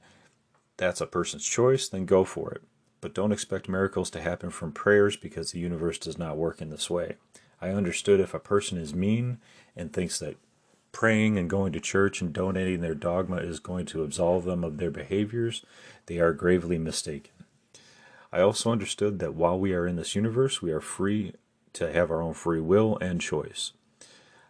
that's 0.77 1.01
a 1.01 1.07
person's 1.09 1.45
choice, 1.45 1.89
then 1.89 2.07
go 2.07 2.23
for 2.23 2.53
it. 2.53 2.63
But 3.01 3.13
don't 3.13 3.33
expect 3.33 3.69
miracles 3.69 4.09
to 4.11 4.23
happen 4.23 4.51
from 4.51 4.71
prayers 4.71 5.17
because 5.17 5.51
the 5.51 5.59
universe 5.59 5.99
does 5.99 6.17
not 6.17 6.37
work 6.37 6.63
in 6.63 6.71
this 6.71 6.89
way. 6.89 7.17
I 7.63 7.71
understood 7.71 8.19
if 8.19 8.35
a 8.35 8.41
person 8.41 8.77
is 8.77 8.93
mean 8.93 9.39
and 9.77 9.93
thinks 9.93 10.19
that 10.19 10.37
praying 10.91 11.39
and 11.39 11.49
going 11.49 11.73
to 11.73 11.81
church 11.81 12.21
and 12.21 12.33
donating 12.33 12.81
their 12.81 12.97
dogma 12.97 13.37
is 13.37 13.61
going 13.61 13.87
to 13.87 14.03
absolve 14.03 14.45
them 14.45 14.65
of 14.65 14.79
their 14.79 14.91
behaviors, 14.91 15.65
they 16.07 16.19
are 16.19 16.33
gravely 16.33 16.77
mistaken. 16.77 17.33
I 18.33 18.41
also 18.41 18.73
understood 18.73 19.21
that 19.21 19.35
while 19.35 19.59
we 19.59 19.75
are 19.75 19.87
in 19.87 19.95
this 19.95 20.17
universe, 20.17 20.61
we 20.61 20.73
are 20.73 20.81
free 20.81 21.35
to 21.75 21.93
have 21.93 22.11
our 22.11 22.21
own 22.21 22.35
free 22.35 22.61
will 22.61 22.99
and 23.01 23.21
choice. 23.21 23.73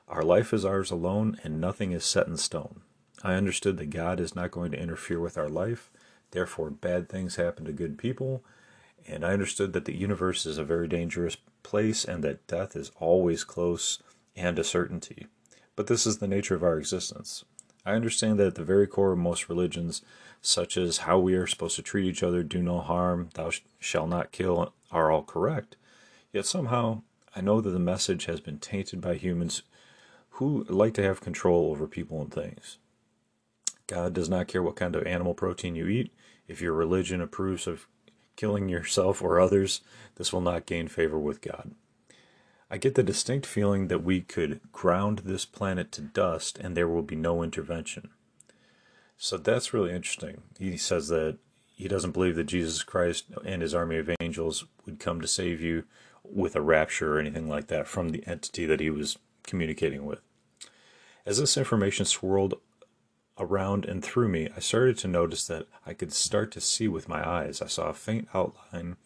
Our 0.09 0.23
life 0.23 0.55
is 0.55 0.65
ours 0.65 0.91
alone, 0.91 1.37
and 1.45 1.61
nothing 1.61 1.93
is 1.93 2.05
set 2.05 2.27
in 2.27 2.39
stone. 2.39 2.81
I 3.23 3.35
understood 3.35 3.77
that 3.77 3.91
God 3.91 4.21
is 4.21 4.35
not 4.35 4.51
going 4.51 4.71
to 4.73 4.81
interfere 4.81 5.21
with 5.21 5.37
our 5.37 5.51
life, 5.51 5.91
therefore, 6.31 6.71
bad 6.71 7.09
things 7.09 7.37
happen 7.37 7.67
to 7.67 7.73
good 7.73 7.99
people. 7.99 8.43
And 9.07 9.25
I 9.25 9.33
understood 9.33 9.73
that 9.73 9.85
the 9.85 9.97
universe 9.97 10.47
is 10.47 10.59
a 10.59 10.65
very 10.65 10.89
dangerous 10.89 11.37
place 11.63 12.05
and 12.05 12.23
that 12.25 12.47
death 12.47 12.77
is 12.77 12.91
always 12.99 13.45
close 13.45 14.03
and 14.37 14.59
a 14.59 14.65
certainty. 14.65 15.27
But 15.77 15.87
this 15.87 16.07
is 16.07 16.19
the 16.19 16.29
nature 16.29 16.55
of 16.55 16.63
our 16.63 16.79
existence. 16.79 17.45
I 17.85 17.93
understand 17.93 18.39
that 18.39 18.47
at 18.47 18.55
the 18.55 18.65
very 18.65 18.87
core 18.87 19.13
of 19.13 19.19
most 19.19 19.49
religions, 19.49 20.03
such 20.41 20.77
as 20.77 20.99
how 20.99 21.19
we 21.19 21.35
are 21.35 21.47
supposed 21.47 21.77
to 21.77 21.83
treat 21.83 22.07
each 22.07 22.23
other, 22.23 22.43
do 22.43 22.63
no 22.63 22.81
harm, 22.81 23.31
thou 23.35 23.51
shalt 23.81 24.09
not 24.09 24.33
kill, 24.33 24.73
are 24.91 25.11
all 25.11 25.23
correct. 25.23 25.77
Yet 26.33 26.47
somehow, 26.47 27.03
I 27.35 27.41
know 27.41 27.61
that 27.61 27.71
the 27.71 27.79
message 27.79 28.27
has 28.27 28.41
been 28.41 28.59
tainted 28.59 29.01
by 29.01 29.15
humans 29.15 29.63
who 30.37 30.65
like 30.69 30.95
to 30.95 31.03
have 31.03 31.21
control 31.21 31.71
over 31.71 31.87
people 31.87 32.21
and 32.21 32.33
things. 32.33 32.79
God 33.87 34.13
does 34.13 34.29
not 34.29 34.49
care 34.49 34.63
what 34.63 34.77
kind 34.77 34.97
of 34.97 35.07
animal 35.07 35.35
protein 35.35 35.75
you 35.75 35.87
eat. 35.87 36.13
If 36.49 36.61
your 36.61 36.73
religion 36.73 37.21
approves 37.21 37.67
of 37.67 37.87
killing 38.37 38.69
yourself 38.69 39.23
or 39.23 39.41
others, 39.41 39.81
this 40.17 40.33
will 40.33 40.41
not 40.41 40.67
gain 40.67 40.89
favor 40.89 41.19
with 41.19 41.41
God. 41.41 41.73
I 42.71 42.79
get 42.79 42.95
the 42.95 43.03
distinct 43.03 43.47
feeling 43.47 43.89
that 43.89 44.03
we 44.03 44.23
could 44.23 44.61
ground 44.73 45.21
this 45.25 45.45
planet 45.45 45.93
to 45.93 46.01
dust 46.01 46.59
and 46.59 46.75
there 46.75 46.89
will 46.89 47.03
be 47.03 47.17
no 47.17 47.43
intervention. 47.43 48.11
So 49.19 49.37
that's 49.37 49.75
really 49.75 49.93
interesting. 49.93 50.43
He 50.59 50.77
says 50.77 51.09
that 51.09 51.37
he 51.75 51.87
doesn't 51.87 52.13
believe 52.13 52.37
that 52.37 52.45
Jesus 52.45 52.83
Christ 52.83 53.27
and 53.45 53.61
his 53.61 53.75
army 53.75 53.99
of 53.99 54.11
angels 54.21 54.65
would 54.87 54.99
come 54.99 55.21
to 55.21 55.29
save 55.29 55.61
you 55.61 55.85
with 56.25 56.57
a 56.57 56.61
rapture 56.61 57.17
or 57.17 57.21
anything 57.21 57.49
like 57.49 57.67
that 57.67 57.87
from 57.87 58.09
the 58.09 58.27
entity 58.27 58.67
that 58.67 58.81
he 58.81 58.89
was 58.89 59.19
communicating 59.43 60.07
with. 60.07 60.21
As 61.27 61.39
this 61.39 61.57
information 61.57 62.05
swirled 62.07 62.55
around 63.39 63.85
and 63.85 64.05
through 64.05 64.29
me, 64.29 64.49
I 64.57 64.61
started 64.61 64.99
to 64.99 65.09
notice 65.09 65.47
that 65.47 65.67
I 65.87 65.95
could 65.95 66.13
start 66.13 66.53
to 66.53 66.61
see 66.61 66.89
with 66.89 67.09
my 67.09 67.27
eyes. 67.27 67.63
I 67.63 67.67
saw 67.67 67.89
a 67.89 67.95
faint 67.95 68.29
outline 68.35 68.97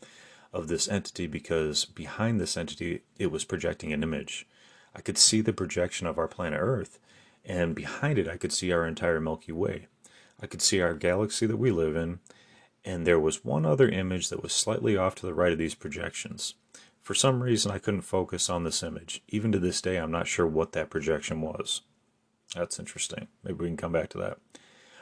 of 0.53 0.69
this 0.69 0.89
entity 0.89 1.27
because 1.27 1.85
behind 1.85 2.41
this 2.41 2.57
entity 2.57 3.03
it 3.19 3.31
was 3.31 3.45
projecting 3.45 3.93
an 3.93 4.03
image. 4.03 4.47
I 4.95 5.01
could 5.01 5.19
see 5.19 5.41
the 5.41 5.53
projection 5.53 6.07
of 6.07 6.19
our 6.19 6.29
planet 6.29 6.59
Earth, 6.61 6.99
and 7.45 7.75
behind 7.75 8.19
it 8.19 8.29
I 8.29 8.37
could 8.37 8.53
see 8.53 8.73
our 8.73 8.87
entire 8.87 9.21
Milky 9.21 9.53
Way. 9.53 9.87
I 10.41 10.47
could 10.47 10.63
see 10.63 10.81
our 10.81 10.95
galaxy 10.95 11.47
that 11.47 11.57
we 11.57 11.71
live 11.71 11.97
in, 11.97 12.21
and 12.85 13.07
there 13.07 13.21
was 13.21 13.45
one 13.45 13.67
other 13.67 13.89
image 13.89 14.29
that 14.31 14.43
was 14.43 14.53
slightly 14.53 14.97
off 14.97 15.15
to 15.17 15.27
the 15.27 15.35
right 15.35 15.53
of 15.53 15.59
these 15.59 15.75
projections. 15.75 16.55
For 17.03 17.15
some 17.15 17.43
reason, 17.43 17.71
I 17.71 17.79
couldn't 17.79 18.03
focus 18.03 18.51
on 18.51 18.65
this 18.65 18.83
image. 18.83 19.23
Even 19.29 19.53
to 19.53 19.59
this 19.59 19.81
day, 19.81 19.97
I'm 19.97 20.11
not 20.11 20.27
sure 20.27 20.47
what 20.47 20.73
that 20.73 20.91
projection 20.91 21.41
was. 21.41 21.83
That's 22.57 22.79
interesting. 22.79 23.29
Maybe 23.45 23.59
we 23.59 23.67
can 23.69 23.77
come 23.77 23.93
back 23.93 24.09
to 24.11 24.19
that. 24.19 24.39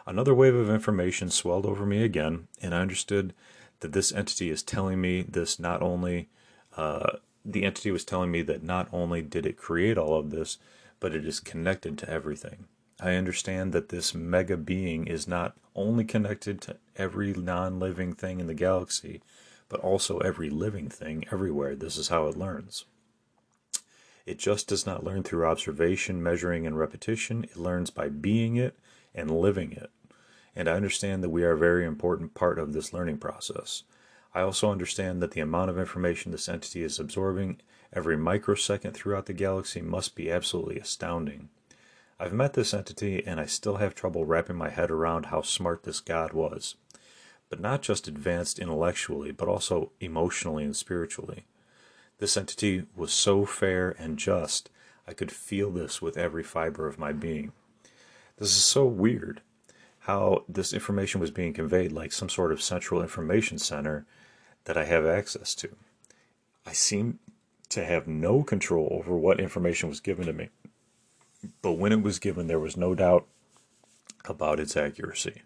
Another 0.06 0.34
wave 0.34 0.54
of 0.54 0.68
information 0.68 1.30
swelled 1.30 1.64
over 1.64 1.86
me 1.86 2.02
again, 2.02 2.48
and 2.60 2.74
I 2.74 2.80
understood 2.80 3.32
that 3.80 3.92
this 3.92 4.12
entity 4.12 4.50
is 4.50 4.62
telling 4.62 5.00
me 5.00 5.22
this 5.22 5.58
not 5.58 5.80
only 5.80 6.28
uh, 6.76 7.18
the 7.44 7.64
entity 7.64 7.90
was 7.90 8.04
telling 8.04 8.30
me 8.30 8.42
that 8.42 8.62
not 8.62 8.88
only 8.92 9.22
did 9.22 9.46
it 9.46 9.56
create 9.56 9.96
all 9.96 10.18
of 10.18 10.30
this, 10.30 10.58
but 11.00 11.14
it 11.14 11.26
is 11.26 11.40
connected 11.40 11.96
to 11.98 12.10
everything. 12.10 12.66
I 13.00 13.14
understand 13.14 13.72
that 13.72 13.88
this 13.88 14.14
mega 14.14 14.56
being 14.56 15.06
is 15.06 15.28
not 15.28 15.56
only 15.74 16.04
connected 16.04 16.60
to 16.62 16.76
every 16.96 17.32
non 17.32 17.78
living 17.78 18.14
thing 18.14 18.40
in 18.40 18.46
the 18.46 18.54
galaxy, 18.54 19.20
but 19.68 19.80
also 19.80 20.18
every 20.18 20.50
living 20.50 20.88
thing 20.88 21.24
everywhere. 21.32 21.74
This 21.74 21.96
is 21.96 22.08
how 22.08 22.26
it 22.26 22.36
learns. 22.36 22.84
It 24.26 24.38
just 24.38 24.68
does 24.68 24.86
not 24.86 25.04
learn 25.04 25.22
through 25.22 25.46
observation, 25.46 26.22
measuring, 26.22 26.66
and 26.66 26.78
repetition. 26.78 27.44
It 27.44 27.56
learns 27.56 27.90
by 27.90 28.08
being 28.08 28.56
it 28.56 28.78
and 29.14 29.30
living 29.30 29.72
it 29.72 29.90
and 30.56 30.68
I 30.68 30.74
understand 30.74 31.22
that 31.22 31.30
we 31.30 31.42
are 31.44 31.52
a 31.52 31.58
very 31.58 31.84
important 31.84 32.34
part 32.34 32.58
of 32.58 32.72
this 32.72 32.92
learning 32.92 33.18
process. 33.18 33.82
I 34.34 34.40
also 34.40 34.70
understand 34.70 35.22
that 35.22 35.32
the 35.32 35.40
amount 35.40 35.70
of 35.70 35.78
information 35.78 36.32
this 36.32 36.48
entity 36.48 36.82
is 36.82 36.98
absorbing 36.98 37.60
every 37.92 38.16
microsecond 38.16 38.94
throughout 38.94 39.26
the 39.26 39.32
galaxy 39.32 39.80
must 39.80 40.14
be 40.14 40.30
absolutely 40.30 40.78
astounding. 40.78 41.48
I've 42.18 42.32
met 42.32 42.54
this 42.54 42.74
entity 42.74 43.24
and 43.26 43.40
I 43.40 43.46
still 43.46 43.76
have 43.76 43.94
trouble 43.94 44.24
wrapping 44.24 44.56
my 44.56 44.70
head 44.70 44.90
around 44.90 45.26
how 45.26 45.42
smart 45.42 45.82
this 45.82 46.00
God 46.00 46.32
was. 46.32 46.76
But 47.50 47.60
not 47.60 47.82
just 47.82 48.08
advanced 48.08 48.58
intellectually, 48.58 49.30
but 49.30 49.48
also 49.48 49.92
emotionally 50.00 50.64
and 50.64 50.74
spiritually. 50.74 51.44
This 52.24 52.38
entity 52.38 52.86
was 52.96 53.12
so 53.12 53.44
fair 53.44 53.90
and 53.98 54.18
just, 54.18 54.70
I 55.06 55.12
could 55.12 55.30
feel 55.30 55.70
this 55.70 56.00
with 56.00 56.16
every 56.16 56.42
fiber 56.42 56.88
of 56.88 56.98
my 56.98 57.12
being. 57.12 57.52
This 58.38 58.48
is 58.48 58.64
so 58.64 58.86
weird 58.86 59.42
how 59.98 60.44
this 60.48 60.72
information 60.72 61.20
was 61.20 61.30
being 61.30 61.52
conveyed 61.52 61.92
like 61.92 62.12
some 62.12 62.30
sort 62.30 62.50
of 62.50 62.62
central 62.62 63.02
information 63.02 63.58
center 63.58 64.06
that 64.64 64.78
I 64.78 64.86
have 64.86 65.04
access 65.04 65.54
to. 65.56 65.76
I 66.64 66.72
seem 66.72 67.18
to 67.68 67.84
have 67.84 68.08
no 68.08 68.42
control 68.42 68.88
over 68.90 69.14
what 69.14 69.38
information 69.38 69.90
was 69.90 70.00
given 70.00 70.24
to 70.24 70.32
me. 70.32 70.48
But 71.60 71.72
when 71.72 71.92
it 71.92 72.02
was 72.02 72.18
given, 72.18 72.46
there 72.46 72.58
was 72.58 72.74
no 72.74 72.94
doubt 72.94 73.26
about 74.24 74.60
its 74.60 74.78
accuracy. 74.78 75.42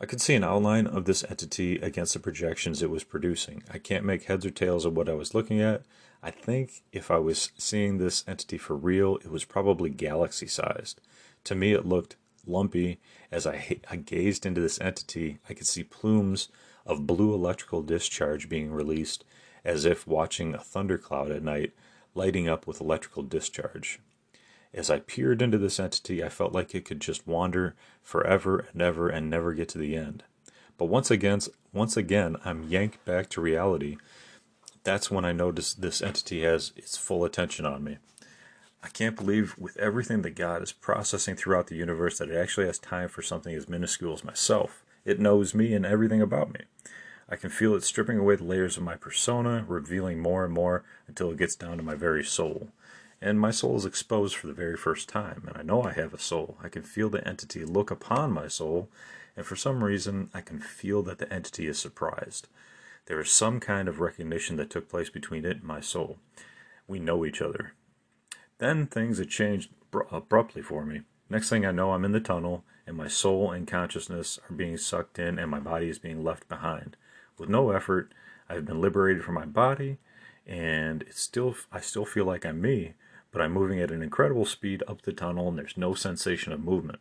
I 0.00 0.06
could 0.06 0.20
see 0.20 0.34
an 0.34 0.44
outline 0.44 0.86
of 0.88 1.04
this 1.04 1.24
entity 1.30 1.76
against 1.76 2.14
the 2.14 2.20
projections 2.20 2.82
it 2.82 2.90
was 2.90 3.04
producing. 3.04 3.62
I 3.70 3.78
can't 3.78 4.04
make 4.04 4.24
heads 4.24 4.44
or 4.44 4.50
tails 4.50 4.84
of 4.84 4.96
what 4.96 5.08
I 5.08 5.14
was 5.14 5.34
looking 5.34 5.60
at. 5.60 5.82
I 6.22 6.30
think 6.30 6.82
if 6.92 7.10
I 7.10 7.18
was 7.18 7.52
seeing 7.58 7.98
this 7.98 8.24
entity 8.26 8.58
for 8.58 8.74
real, 8.74 9.16
it 9.18 9.30
was 9.30 9.44
probably 9.44 9.90
galaxy 9.90 10.48
sized. 10.48 11.00
To 11.44 11.54
me, 11.54 11.72
it 11.72 11.86
looked 11.86 12.16
lumpy. 12.46 12.98
As 13.30 13.46
I, 13.46 13.80
I 13.90 13.96
gazed 13.96 14.44
into 14.44 14.60
this 14.60 14.80
entity, 14.80 15.38
I 15.48 15.54
could 15.54 15.66
see 15.66 15.84
plumes 15.84 16.48
of 16.84 17.06
blue 17.06 17.32
electrical 17.32 17.82
discharge 17.82 18.48
being 18.48 18.72
released, 18.72 19.24
as 19.64 19.84
if 19.84 20.06
watching 20.06 20.54
a 20.54 20.58
thundercloud 20.58 21.30
at 21.30 21.42
night, 21.42 21.72
lighting 22.14 22.48
up 22.48 22.66
with 22.66 22.80
electrical 22.80 23.22
discharge. 23.22 24.00
As 24.74 24.90
I 24.90 24.98
peered 24.98 25.40
into 25.40 25.56
this 25.56 25.78
entity, 25.78 26.24
I 26.24 26.28
felt 26.28 26.52
like 26.52 26.74
it 26.74 26.84
could 26.84 27.00
just 27.00 27.28
wander 27.28 27.76
forever 28.02 28.66
and 28.72 28.82
ever 28.82 29.08
and 29.08 29.30
never 29.30 29.54
get 29.54 29.68
to 29.70 29.78
the 29.78 29.94
end. 29.94 30.24
But 30.76 30.86
once 30.86 31.12
again, 31.12 31.38
once 31.72 31.96
again, 31.96 32.36
I'm 32.44 32.64
yanked 32.64 33.04
back 33.04 33.30
to 33.30 33.40
reality. 33.40 33.98
That's 34.82 35.12
when 35.12 35.24
I 35.24 35.30
notice 35.30 35.74
this 35.74 36.02
entity 36.02 36.42
has 36.42 36.72
its 36.76 36.96
full 36.96 37.24
attention 37.24 37.64
on 37.64 37.84
me. 37.84 37.98
I 38.82 38.88
can't 38.88 39.14
believe 39.14 39.56
with 39.56 39.76
everything 39.76 40.22
that 40.22 40.34
God 40.34 40.60
is 40.60 40.72
processing 40.72 41.36
throughout 41.36 41.68
the 41.68 41.76
universe 41.76 42.18
that 42.18 42.28
it 42.28 42.36
actually 42.36 42.66
has 42.66 42.78
time 42.80 43.08
for 43.08 43.22
something 43.22 43.54
as 43.54 43.68
minuscule 43.68 44.12
as 44.12 44.24
myself. 44.24 44.84
It 45.04 45.20
knows 45.20 45.54
me 45.54 45.72
and 45.72 45.86
everything 45.86 46.20
about 46.20 46.52
me. 46.52 46.60
I 47.28 47.36
can 47.36 47.48
feel 47.48 47.74
it 47.74 47.84
stripping 47.84 48.18
away 48.18 48.36
the 48.36 48.44
layers 48.44 48.76
of 48.76 48.82
my 48.82 48.96
persona, 48.96 49.64
revealing 49.68 50.18
more 50.18 50.44
and 50.44 50.52
more 50.52 50.82
until 51.06 51.30
it 51.30 51.38
gets 51.38 51.54
down 51.54 51.76
to 51.76 51.82
my 51.84 51.94
very 51.94 52.24
soul. 52.24 52.68
And 53.24 53.40
my 53.40 53.52
soul 53.52 53.76
is 53.76 53.86
exposed 53.86 54.36
for 54.36 54.48
the 54.48 54.52
very 54.52 54.76
first 54.76 55.08
time, 55.08 55.44
and 55.46 55.56
I 55.56 55.62
know 55.62 55.82
I 55.82 55.94
have 55.94 56.12
a 56.12 56.18
soul. 56.18 56.58
I 56.62 56.68
can 56.68 56.82
feel 56.82 57.08
the 57.08 57.26
entity 57.26 57.64
look 57.64 57.90
upon 57.90 58.32
my 58.32 58.48
soul, 58.48 58.90
and 59.34 59.46
for 59.46 59.56
some 59.56 59.82
reason, 59.82 60.28
I 60.34 60.42
can 60.42 60.60
feel 60.60 61.02
that 61.04 61.16
the 61.16 61.32
entity 61.32 61.66
is 61.66 61.78
surprised. 61.78 62.48
There 63.06 63.18
is 63.22 63.32
some 63.32 63.60
kind 63.60 63.88
of 63.88 63.98
recognition 63.98 64.56
that 64.56 64.68
took 64.68 64.90
place 64.90 65.08
between 65.08 65.46
it 65.46 65.56
and 65.56 65.64
my 65.64 65.80
soul. 65.80 66.18
We 66.86 66.98
know 66.98 67.24
each 67.24 67.40
other. 67.40 67.72
Then 68.58 68.86
things 68.86 69.16
had 69.16 69.30
changed 69.30 69.70
abruptly 70.12 70.60
for 70.60 70.84
me. 70.84 71.00
Next 71.30 71.48
thing 71.48 71.64
I 71.64 71.72
know, 71.72 71.92
I'm 71.92 72.04
in 72.04 72.12
the 72.12 72.20
tunnel, 72.20 72.62
and 72.86 72.94
my 72.94 73.08
soul 73.08 73.52
and 73.52 73.66
consciousness 73.66 74.38
are 74.50 74.54
being 74.54 74.76
sucked 74.76 75.18
in, 75.18 75.38
and 75.38 75.50
my 75.50 75.60
body 75.60 75.88
is 75.88 75.98
being 75.98 76.22
left 76.22 76.46
behind. 76.46 76.98
With 77.38 77.48
no 77.48 77.70
effort, 77.70 78.12
I've 78.50 78.66
been 78.66 78.82
liberated 78.82 79.24
from 79.24 79.36
my 79.36 79.46
body, 79.46 79.96
and 80.46 81.00
it's 81.04 81.22
still 81.22 81.54
I 81.72 81.80
still 81.80 82.04
feel 82.04 82.26
like 82.26 82.44
I'm 82.44 82.60
me, 82.60 82.92
but 83.34 83.42
I'm 83.42 83.52
moving 83.52 83.80
at 83.80 83.90
an 83.90 84.00
incredible 84.00 84.46
speed 84.46 84.84
up 84.88 85.02
the 85.02 85.12
tunnel, 85.12 85.48
and 85.48 85.58
there's 85.58 85.76
no 85.76 85.92
sensation 85.92 86.52
of 86.52 86.64
movement. 86.64 87.00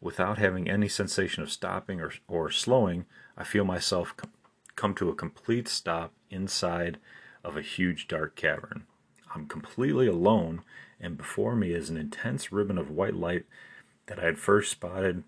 Without 0.00 0.38
having 0.38 0.68
any 0.68 0.88
sensation 0.88 1.42
of 1.42 1.52
stopping 1.52 2.00
or, 2.00 2.12
or 2.26 2.50
slowing, 2.50 3.04
I 3.36 3.44
feel 3.44 3.64
myself 3.64 4.14
come 4.74 4.94
to 4.94 5.10
a 5.10 5.14
complete 5.14 5.68
stop 5.68 6.12
inside 6.30 6.96
of 7.44 7.56
a 7.56 7.62
huge 7.62 8.08
dark 8.08 8.34
cavern. 8.34 8.86
I'm 9.34 9.46
completely 9.46 10.06
alone 10.06 10.62
and 11.00 11.16
before 11.16 11.54
me 11.54 11.72
is 11.72 11.90
an 11.90 11.96
intense 11.96 12.52
ribbon 12.52 12.78
of 12.78 12.90
white 12.90 13.14
light 13.14 13.44
that 14.06 14.18
I 14.18 14.24
had 14.24 14.38
first 14.38 14.70
spotted 14.70 15.24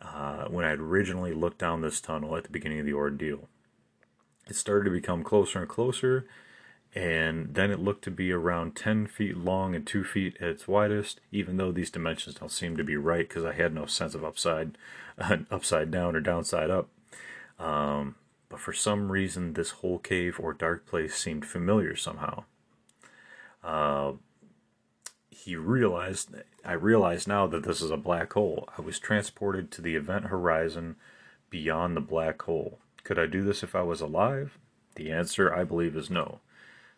uh, 0.00 0.46
when 0.46 0.64
I 0.64 0.70
had 0.70 0.80
originally 0.80 1.32
looked 1.32 1.58
down 1.58 1.80
this 1.80 2.00
tunnel 2.00 2.36
at 2.36 2.42
the 2.42 2.50
beginning 2.50 2.80
of 2.80 2.86
the 2.86 2.94
ordeal. 2.94 3.48
It 4.48 4.56
started 4.56 4.84
to 4.86 4.90
become 4.90 5.22
closer 5.22 5.60
and 5.60 5.68
closer, 5.68 6.26
and 6.94 7.54
then 7.54 7.72
it 7.72 7.80
looked 7.80 8.04
to 8.04 8.10
be 8.10 8.30
around 8.30 8.76
10 8.76 9.08
feet 9.08 9.36
long 9.36 9.74
and 9.74 9.84
2 9.84 10.04
feet 10.04 10.36
at 10.40 10.48
its 10.48 10.68
widest, 10.68 11.20
even 11.32 11.56
though 11.56 11.72
these 11.72 11.90
dimensions 11.90 12.36
don't 12.36 12.52
seem 12.52 12.76
to 12.76 12.84
be 12.84 12.96
right 12.96 13.28
because 13.28 13.44
I 13.44 13.52
had 13.52 13.74
no 13.74 13.86
sense 13.86 14.14
of 14.14 14.24
upside, 14.24 14.78
upside 15.50 15.90
down 15.90 16.14
or 16.14 16.20
downside 16.20 16.70
up. 16.70 16.88
Um, 17.58 18.14
but 18.48 18.60
for 18.60 18.72
some 18.72 19.10
reason, 19.10 19.54
this 19.54 19.70
whole 19.70 19.98
cave 19.98 20.38
or 20.38 20.52
dark 20.52 20.86
place 20.86 21.16
seemed 21.16 21.44
familiar 21.44 21.96
somehow. 21.96 22.44
Uh, 23.64 24.12
he 25.30 25.56
realized, 25.56 26.30
I 26.64 26.74
realized 26.74 27.26
now 27.26 27.48
that 27.48 27.64
this 27.64 27.80
is 27.80 27.90
a 27.90 27.96
black 27.96 28.32
hole. 28.34 28.68
I 28.78 28.82
was 28.82 29.00
transported 29.00 29.72
to 29.72 29.82
the 29.82 29.96
event 29.96 30.26
horizon 30.26 30.94
beyond 31.50 31.96
the 31.96 32.00
black 32.00 32.40
hole. 32.42 32.78
Could 33.02 33.18
I 33.18 33.26
do 33.26 33.42
this 33.42 33.64
if 33.64 33.74
I 33.74 33.82
was 33.82 34.00
alive? 34.00 34.58
The 34.94 35.10
answer, 35.10 35.52
I 35.52 35.64
believe, 35.64 35.96
is 35.96 36.08
no. 36.08 36.38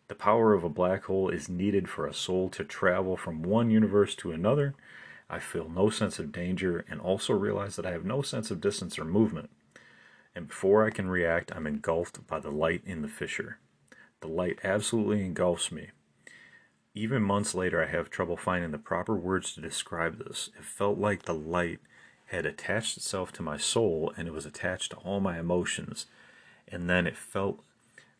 The 0.07 0.15
power 0.15 0.53
of 0.53 0.63
a 0.63 0.69
black 0.69 1.05
hole 1.05 1.29
is 1.29 1.49
needed 1.49 1.89
for 1.89 2.07
a 2.07 2.13
soul 2.13 2.49
to 2.51 2.63
travel 2.63 3.17
from 3.17 3.41
one 3.41 3.69
universe 3.69 4.15
to 4.15 4.31
another. 4.31 4.73
I 5.29 5.39
feel 5.39 5.67
no 5.67 5.89
sense 5.89 6.17
of 6.19 6.31
danger 6.31 6.85
and 6.89 7.01
also 7.01 7.33
realize 7.33 7.75
that 7.75 7.85
I 7.85 7.91
have 7.91 8.05
no 8.05 8.21
sense 8.21 8.49
of 8.49 8.61
distance 8.61 8.97
or 8.97 9.03
movement. 9.03 9.49
And 10.33 10.47
before 10.47 10.85
I 10.85 10.91
can 10.91 11.09
react, 11.09 11.51
I'm 11.53 11.67
engulfed 11.67 12.25
by 12.27 12.39
the 12.39 12.51
light 12.51 12.83
in 12.85 13.01
the 13.01 13.07
fissure. 13.09 13.57
The 14.21 14.27
light 14.27 14.59
absolutely 14.63 15.25
engulfs 15.25 15.71
me. 15.71 15.89
Even 16.93 17.21
months 17.21 17.53
later, 17.53 17.83
I 17.83 17.87
have 17.87 18.09
trouble 18.09 18.37
finding 18.37 18.71
the 18.71 18.77
proper 18.77 19.15
words 19.15 19.53
to 19.53 19.61
describe 19.61 20.19
this. 20.19 20.49
It 20.57 20.63
felt 20.63 20.97
like 20.97 21.23
the 21.23 21.33
light 21.33 21.79
had 22.27 22.45
attached 22.45 22.97
itself 22.97 23.31
to 23.33 23.43
my 23.43 23.57
soul 23.57 24.13
and 24.15 24.27
it 24.27 24.33
was 24.33 24.45
attached 24.45 24.91
to 24.91 24.97
all 24.97 25.19
my 25.19 25.37
emotions. 25.37 26.05
And 26.67 26.89
then 26.89 27.05
it 27.05 27.17
felt 27.17 27.63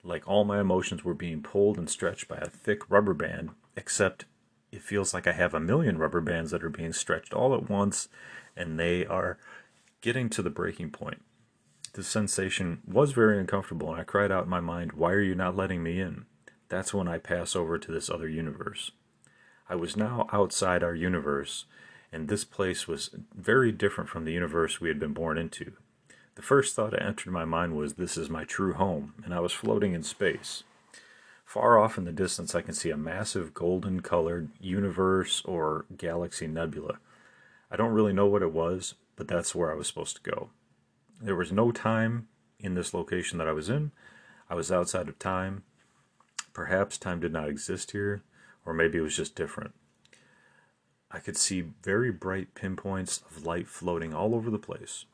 like 0.08 0.28
all 0.28 0.44
my 0.44 0.60
emotions 0.60 1.04
were 1.04 1.14
being 1.14 1.42
pulled 1.42 1.78
and 1.78 1.90
stretched 1.90 2.28
by 2.28 2.38
a 2.38 2.50
thick 2.50 2.90
rubber 2.90 3.14
band, 3.14 3.52
except 3.76 4.26
it 4.72 4.82
feels 4.82 5.14
like 5.14 5.28
I 5.28 5.34
have 5.34 5.54
a 5.54 5.60
million 5.60 5.98
rubber 5.98 6.22
bands 6.22 6.52
that 6.52 6.64
are 6.64 6.70
being 6.70 6.94
stretched 6.94 7.34
all 7.34 7.54
at 7.54 7.70
once 7.70 8.10
and 8.56 8.80
they 8.80 9.06
are 9.06 9.38
getting 10.02 10.30
to 10.30 10.42
the 10.42 10.50
breaking 10.50 10.90
point. 10.90 11.24
The 11.94 12.04
sensation 12.04 12.82
was 12.86 13.12
very 13.12 13.40
uncomfortable, 13.40 13.92
and 13.92 14.00
I 14.00 14.04
cried 14.04 14.32
out 14.32 14.44
in 14.44 14.50
my 14.50 14.60
mind, 14.60 14.94
Why 14.94 15.12
are 15.14 15.22
you 15.22 15.36
not 15.36 15.56
letting 15.56 15.82
me 15.82 16.00
in? 16.00 16.26
That's 16.70 16.94
when 16.94 17.08
I 17.08 17.18
pass 17.18 17.56
over 17.56 17.78
to 17.78 17.92
this 17.92 18.10
other 18.10 18.28
universe. 18.28 18.92
I 19.70 19.76
was 19.76 19.98
now 19.98 20.28
outside 20.32 20.84
our 20.84 20.96
universe, 20.96 21.66
and 22.12 22.28
this 22.28 22.44
place 22.44 22.88
was 22.88 23.10
very 23.36 23.72
different 23.72 24.10
from 24.10 24.26
the 24.26 24.34
universe 24.34 24.80
we 24.80 24.90
had 24.90 25.00
been 25.00 25.14
born 25.14 25.38
into. 25.38 25.74
The 26.38 26.44
first 26.44 26.76
thought 26.76 26.92
that 26.92 27.02
entered 27.02 27.32
my 27.32 27.46
mind 27.46 27.76
was, 27.76 27.96
This 27.96 28.16
is 28.16 28.30
my 28.30 28.44
true 28.44 28.74
home, 28.74 29.16
and 29.26 29.34
I 29.34 29.40
was 29.40 29.54
floating 29.54 29.94
in 29.94 30.04
space. 30.04 30.64
Far 31.44 31.80
off 31.80 31.98
in 31.98 32.06
the 32.06 32.12
distance, 32.12 32.54
I 32.54 32.62
can 32.62 32.76
see 32.76 32.92
a 32.92 32.96
massive 32.96 33.56
golden 33.56 34.02
colored 34.02 34.50
universe 34.62 35.42
or 35.46 35.86
galaxy 35.98 36.46
nebula. 36.46 37.00
I 37.72 37.76
don't 37.76 37.92
really 37.92 38.14
know 38.14 38.28
what 38.28 38.44
it 38.44 38.54
was, 38.54 38.94
but 39.16 39.28
that's 39.28 39.56
where 39.56 39.72
I 39.72 39.76
was 39.76 39.88
supposed 39.88 40.16
to 40.18 40.32
go. 40.32 40.52
There 41.20 41.36
was 41.36 41.52
no 41.52 41.72
time 41.72 42.28
in 42.60 42.76
this 42.76 42.94
location 42.94 43.40
that 43.40 43.48
I 43.48 43.54
was 43.54 43.68
in. 43.68 43.92
I 44.48 44.54
was 44.54 44.72
outside 44.72 45.10
of 45.10 45.18
time. 45.18 45.64
Perhaps 46.54 47.00
time 47.00 47.20
did 47.20 47.34
not 47.34 47.50
exist 47.50 47.94
here, 47.94 48.22
or 48.64 48.76
maybe 48.76 49.00
it 49.00 49.02
was 49.02 49.18
just 49.18 49.34
different. 49.34 49.74
I 51.10 51.18
could 51.18 51.36
see 51.36 51.72
very 51.82 52.12
bright 52.12 52.54
pinpoints 52.54 53.24
of 53.28 53.44
light 53.44 53.68
floating 53.68 54.14
all 54.14 54.36
over 54.36 54.52
the 54.52 54.60
place. 54.60 55.06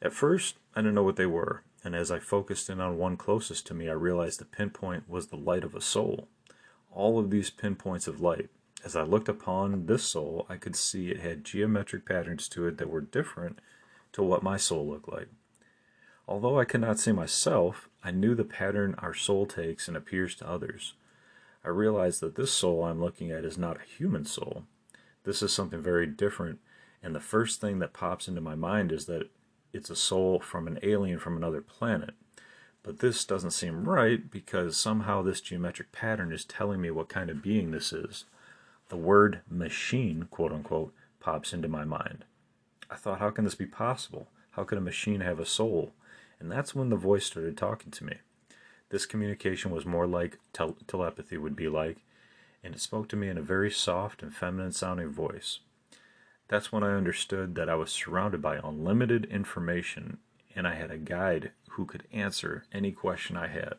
At 0.00 0.12
first, 0.12 0.56
I 0.74 0.80
didn't 0.80 0.94
know 0.94 1.02
what 1.02 1.16
they 1.16 1.26
were, 1.26 1.64
and 1.82 1.94
as 1.94 2.10
I 2.10 2.18
focused 2.18 2.70
in 2.70 2.80
on 2.80 2.98
one 2.98 3.16
closest 3.16 3.66
to 3.66 3.74
me, 3.74 3.88
I 3.88 3.94
realized 3.94 4.38
the 4.38 4.44
pinpoint 4.44 5.08
was 5.08 5.26
the 5.26 5.36
light 5.36 5.64
of 5.64 5.74
a 5.74 5.80
soul. 5.80 6.28
All 6.92 7.18
of 7.18 7.30
these 7.30 7.50
pinpoints 7.50 8.06
of 8.06 8.20
light. 8.20 8.48
As 8.84 8.94
I 8.94 9.02
looked 9.02 9.28
upon 9.28 9.86
this 9.86 10.04
soul, 10.04 10.46
I 10.48 10.56
could 10.56 10.76
see 10.76 11.10
it 11.10 11.20
had 11.20 11.44
geometric 11.44 12.06
patterns 12.06 12.48
to 12.50 12.66
it 12.68 12.78
that 12.78 12.90
were 12.90 13.00
different 13.00 13.60
to 14.12 14.22
what 14.22 14.42
my 14.42 14.56
soul 14.56 14.86
looked 14.86 15.08
like. 15.08 15.28
Although 16.28 16.60
I 16.60 16.64
could 16.64 16.80
not 16.80 17.00
see 17.00 17.10
myself, 17.12 17.88
I 18.04 18.12
knew 18.12 18.34
the 18.34 18.44
pattern 18.44 18.94
our 18.98 19.14
soul 19.14 19.46
takes 19.46 19.88
and 19.88 19.96
appears 19.96 20.34
to 20.36 20.48
others. 20.48 20.94
I 21.64 21.70
realized 21.70 22.20
that 22.20 22.36
this 22.36 22.52
soul 22.52 22.84
I'm 22.84 23.00
looking 23.00 23.32
at 23.32 23.44
is 23.44 23.58
not 23.58 23.78
a 23.78 23.96
human 23.96 24.24
soul. 24.24 24.64
This 25.24 25.42
is 25.42 25.52
something 25.52 25.82
very 25.82 26.06
different, 26.06 26.60
and 27.02 27.14
the 27.14 27.20
first 27.20 27.60
thing 27.60 27.80
that 27.80 27.92
pops 27.92 28.28
into 28.28 28.40
my 28.40 28.54
mind 28.54 28.92
is 28.92 29.06
that 29.06 29.30
it's 29.72 29.90
a 29.90 29.96
soul 29.96 30.40
from 30.40 30.66
an 30.66 30.78
alien 30.82 31.18
from 31.18 31.36
another 31.36 31.60
planet. 31.60 32.14
But 32.82 33.00
this 33.00 33.24
doesn't 33.24 33.50
seem 33.50 33.88
right 33.88 34.30
because 34.30 34.76
somehow 34.76 35.22
this 35.22 35.40
geometric 35.40 35.92
pattern 35.92 36.32
is 36.32 36.44
telling 36.44 36.80
me 36.80 36.90
what 36.90 37.08
kind 37.08 37.28
of 37.28 37.42
being 37.42 37.70
this 37.70 37.92
is. 37.92 38.24
The 38.88 38.96
word 38.96 39.40
machine, 39.50 40.26
quote 40.30 40.52
unquote, 40.52 40.94
pops 41.20 41.52
into 41.52 41.68
my 41.68 41.84
mind. 41.84 42.24
I 42.90 42.96
thought, 42.96 43.18
how 43.18 43.30
can 43.30 43.44
this 43.44 43.54
be 43.54 43.66
possible? 43.66 44.28
How 44.52 44.64
could 44.64 44.78
a 44.78 44.82
machine 44.82 45.20
have 45.20 45.38
a 45.38 45.44
soul? 45.44 45.92
And 46.40 46.50
that's 46.50 46.74
when 46.74 46.88
the 46.88 46.96
voice 46.96 47.26
started 47.26 47.56
talking 47.56 47.90
to 47.90 48.04
me. 48.04 48.14
This 48.90 49.04
communication 49.04 49.70
was 49.70 49.84
more 49.84 50.06
like 50.06 50.38
tel- 50.52 50.78
telepathy 50.86 51.36
would 51.36 51.54
be 51.54 51.68
like, 51.68 51.98
and 52.64 52.74
it 52.74 52.80
spoke 52.80 53.08
to 53.08 53.16
me 53.16 53.28
in 53.28 53.36
a 53.36 53.42
very 53.42 53.70
soft 53.70 54.22
and 54.22 54.34
feminine 54.34 54.72
sounding 54.72 55.10
voice. 55.10 55.60
That's 56.48 56.72
when 56.72 56.82
I 56.82 56.96
understood 56.96 57.54
that 57.54 57.68
I 57.68 57.74
was 57.74 57.92
surrounded 57.92 58.40
by 58.40 58.56
unlimited 58.56 59.26
information 59.26 60.18
and 60.56 60.66
I 60.66 60.74
had 60.74 60.90
a 60.90 60.98
guide 60.98 61.52
who 61.70 61.84
could 61.84 62.08
answer 62.12 62.64
any 62.72 62.90
question 62.90 63.36
I 63.36 63.48
had. 63.48 63.74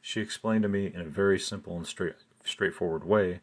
She 0.00 0.20
explained 0.20 0.62
to 0.62 0.68
me 0.68 0.86
in 0.86 1.00
a 1.00 1.04
very 1.04 1.38
simple 1.38 1.76
and 1.76 1.86
straight, 1.86 2.16
straightforward 2.42 3.04
way 3.04 3.40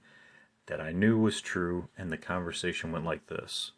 that 0.65 0.81
I 0.81 0.91
knew 0.91 1.17
was 1.17 1.39
true, 1.39 1.87
and 1.97 2.11
the 2.11 2.17
conversation 2.17 2.91
went 2.91 3.05
like 3.05 3.27
this 3.27 3.71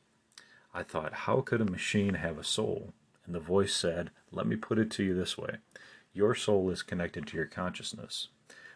I 0.73 0.83
thought, 0.83 1.13
how 1.13 1.41
could 1.41 1.61
a 1.61 1.65
machine 1.65 2.15
have 2.15 2.37
a 2.37 2.43
soul? 2.43 2.93
And 3.25 3.35
the 3.35 3.39
voice 3.39 3.75
said, 3.75 4.11
Let 4.31 4.47
me 4.47 4.55
put 4.55 4.79
it 4.79 4.89
to 4.91 5.03
you 5.03 5.13
this 5.13 5.37
way 5.37 5.57
Your 6.13 6.33
soul 6.33 6.69
is 6.69 6.81
connected 6.81 7.27
to 7.27 7.37
your 7.37 7.45
consciousness. 7.45 8.29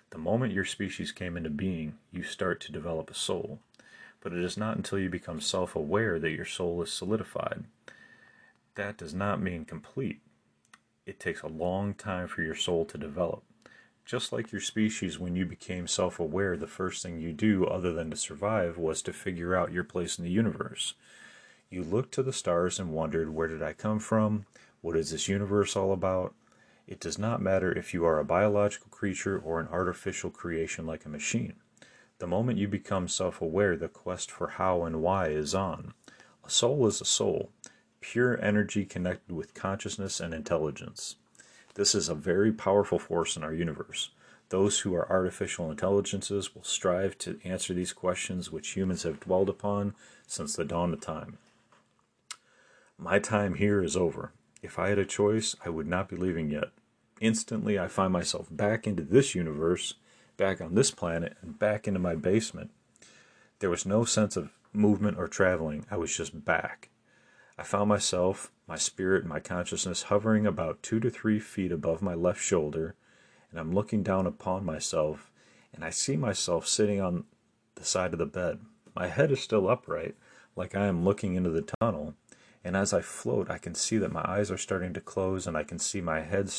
The 0.09 0.17
moment 0.19 0.53
your 0.53 0.65
species 0.65 1.11
came 1.11 1.37
into 1.37 1.49
being, 1.49 1.97
you 2.11 2.21
start 2.21 2.59
to 2.61 2.71
develop 2.71 3.09
a 3.09 3.15
soul 3.15 3.59
but 4.23 4.31
it 4.31 4.43
is 4.43 4.57
not 4.57 4.77
until 4.77 4.97
you 4.97 5.09
become 5.09 5.41
self 5.41 5.75
aware 5.75 6.17
that 6.17 6.31
your 6.31 6.45
soul 6.45 6.81
is 6.81 6.91
solidified. 6.91 7.65
That 8.75 8.97
does 8.97 9.13
not 9.13 9.41
mean 9.41 9.65
complete. 9.65 10.21
It 11.05 11.19
takes 11.19 11.41
a 11.41 11.47
long 11.47 11.93
time 11.93 12.29
for 12.29 12.41
your 12.41 12.55
soul 12.55 12.85
to 12.85 12.97
develop. 12.97 13.43
Just 14.05 14.31
like 14.31 14.51
your 14.51 14.61
species, 14.61 15.19
when 15.19 15.35
you 15.35 15.45
became 15.45 15.87
self 15.87 16.19
aware, 16.19 16.55
the 16.55 16.67
first 16.67 17.03
thing 17.03 17.19
you 17.19 17.33
do, 17.33 17.65
other 17.65 17.91
than 17.93 18.09
to 18.11 18.17
survive, 18.17 18.77
was 18.77 19.01
to 19.01 19.13
figure 19.13 19.55
out 19.55 19.73
your 19.73 19.83
place 19.83 20.17
in 20.17 20.23
the 20.23 20.31
universe. 20.31 20.93
You 21.69 21.83
looked 21.83 22.13
to 22.13 22.23
the 22.23 22.33
stars 22.33 22.79
and 22.79 22.93
wondered, 22.93 23.33
Where 23.33 23.47
did 23.49 23.61
I 23.61 23.73
come 23.73 23.99
from? 23.99 24.45
What 24.81 24.95
is 24.95 25.11
this 25.11 25.27
universe 25.27 25.75
all 25.75 25.91
about? 25.91 26.33
It 26.87 26.99
does 26.99 27.17
not 27.17 27.41
matter 27.41 27.71
if 27.71 27.93
you 27.93 28.05
are 28.05 28.19
a 28.19 28.25
biological 28.25 28.89
creature 28.89 29.37
or 29.37 29.59
an 29.59 29.67
artificial 29.69 30.29
creation 30.29 30.85
like 30.85 31.05
a 31.05 31.09
machine. 31.09 31.55
The 32.23 32.27
moment 32.27 32.57
you 32.57 32.69
become 32.69 33.09
self 33.09 33.41
aware, 33.41 33.75
the 33.75 33.89
quest 33.89 34.31
for 34.31 34.47
how 34.47 34.83
and 34.83 35.01
why 35.01 35.27
is 35.27 35.53
on. 35.53 35.93
A 36.45 36.49
soul 36.49 36.87
is 36.87 37.01
a 37.01 37.05
soul, 37.05 37.51
pure 37.99 38.41
energy 38.41 38.85
connected 38.85 39.35
with 39.35 39.53
consciousness 39.53 40.21
and 40.21 40.33
intelligence. 40.33 41.17
This 41.73 41.93
is 41.93 42.07
a 42.07 42.15
very 42.15 42.53
powerful 42.53 42.97
force 42.97 43.35
in 43.35 43.43
our 43.43 43.53
universe. 43.53 44.11
Those 44.47 44.79
who 44.79 44.95
are 44.95 45.11
artificial 45.11 45.69
intelligences 45.69 46.55
will 46.55 46.63
strive 46.63 47.17
to 47.17 47.41
answer 47.43 47.73
these 47.73 47.91
questions 47.91 48.49
which 48.49 48.69
humans 48.69 49.03
have 49.03 49.19
dwelled 49.19 49.49
upon 49.49 49.93
since 50.25 50.55
the 50.55 50.63
dawn 50.63 50.93
of 50.93 51.01
time. 51.01 51.39
My 52.97 53.19
time 53.19 53.55
here 53.55 53.83
is 53.83 53.97
over. 53.97 54.31
If 54.61 54.79
I 54.79 54.87
had 54.87 54.97
a 54.97 55.03
choice, 55.03 55.57
I 55.65 55.67
would 55.67 55.87
not 55.87 56.07
be 56.07 56.15
leaving 56.15 56.49
yet. 56.49 56.69
Instantly, 57.19 57.77
I 57.77 57.89
find 57.89 58.13
myself 58.13 58.47
back 58.49 58.87
into 58.87 59.03
this 59.03 59.35
universe 59.35 59.95
back 60.37 60.61
on 60.61 60.75
this 60.75 60.91
planet 60.91 61.37
and 61.41 61.59
back 61.59 61.87
into 61.87 61.99
my 61.99 62.15
basement. 62.15 62.71
There 63.59 63.69
was 63.69 63.85
no 63.85 64.03
sense 64.03 64.35
of 64.35 64.51
movement 64.73 65.17
or 65.17 65.27
traveling. 65.27 65.85
I 65.89 65.97
was 65.97 66.15
just 66.15 66.43
back. 66.43 66.89
I 67.57 67.63
found 67.63 67.89
myself, 67.89 68.51
my 68.67 68.77
spirit, 68.77 69.25
my 69.25 69.39
consciousness 69.39 70.03
hovering 70.03 70.47
about 70.47 70.81
two 70.81 70.99
to 71.01 71.09
three 71.09 71.39
feet 71.39 71.71
above 71.71 72.01
my 72.01 72.15
left 72.15 72.41
shoulder, 72.41 72.95
and 73.51 73.59
I'm 73.59 73.73
looking 73.73 74.01
down 74.01 74.25
upon 74.25 74.65
myself, 74.65 75.31
and 75.71 75.85
I 75.85 75.91
see 75.91 76.17
myself 76.17 76.67
sitting 76.67 76.99
on 76.99 77.25
the 77.75 77.85
side 77.85 78.13
of 78.13 78.19
the 78.19 78.25
bed. 78.25 78.59
My 78.95 79.07
head 79.07 79.31
is 79.31 79.39
still 79.39 79.69
upright, 79.69 80.15
like 80.55 80.75
I 80.75 80.87
am 80.87 81.05
looking 81.05 81.35
into 81.35 81.51
the 81.51 81.67
tunnel, 81.79 82.15
and 82.63 82.75
as 82.75 82.91
I 82.93 83.01
float, 83.01 83.51
I 83.51 83.59
can 83.59 83.75
see 83.75 83.97
that 83.97 84.11
my 84.11 84.25
eyes 84.27 84.49
are 84.49 84.57
starting 84.57 84.93
to 84.93 85.01
close, 85.01 85.45
and 85.45 85.55
I 85.55 85.63
can 85.63 85.77
see 85.77 86.01
my 86.01 86.21
head 86.21 86.51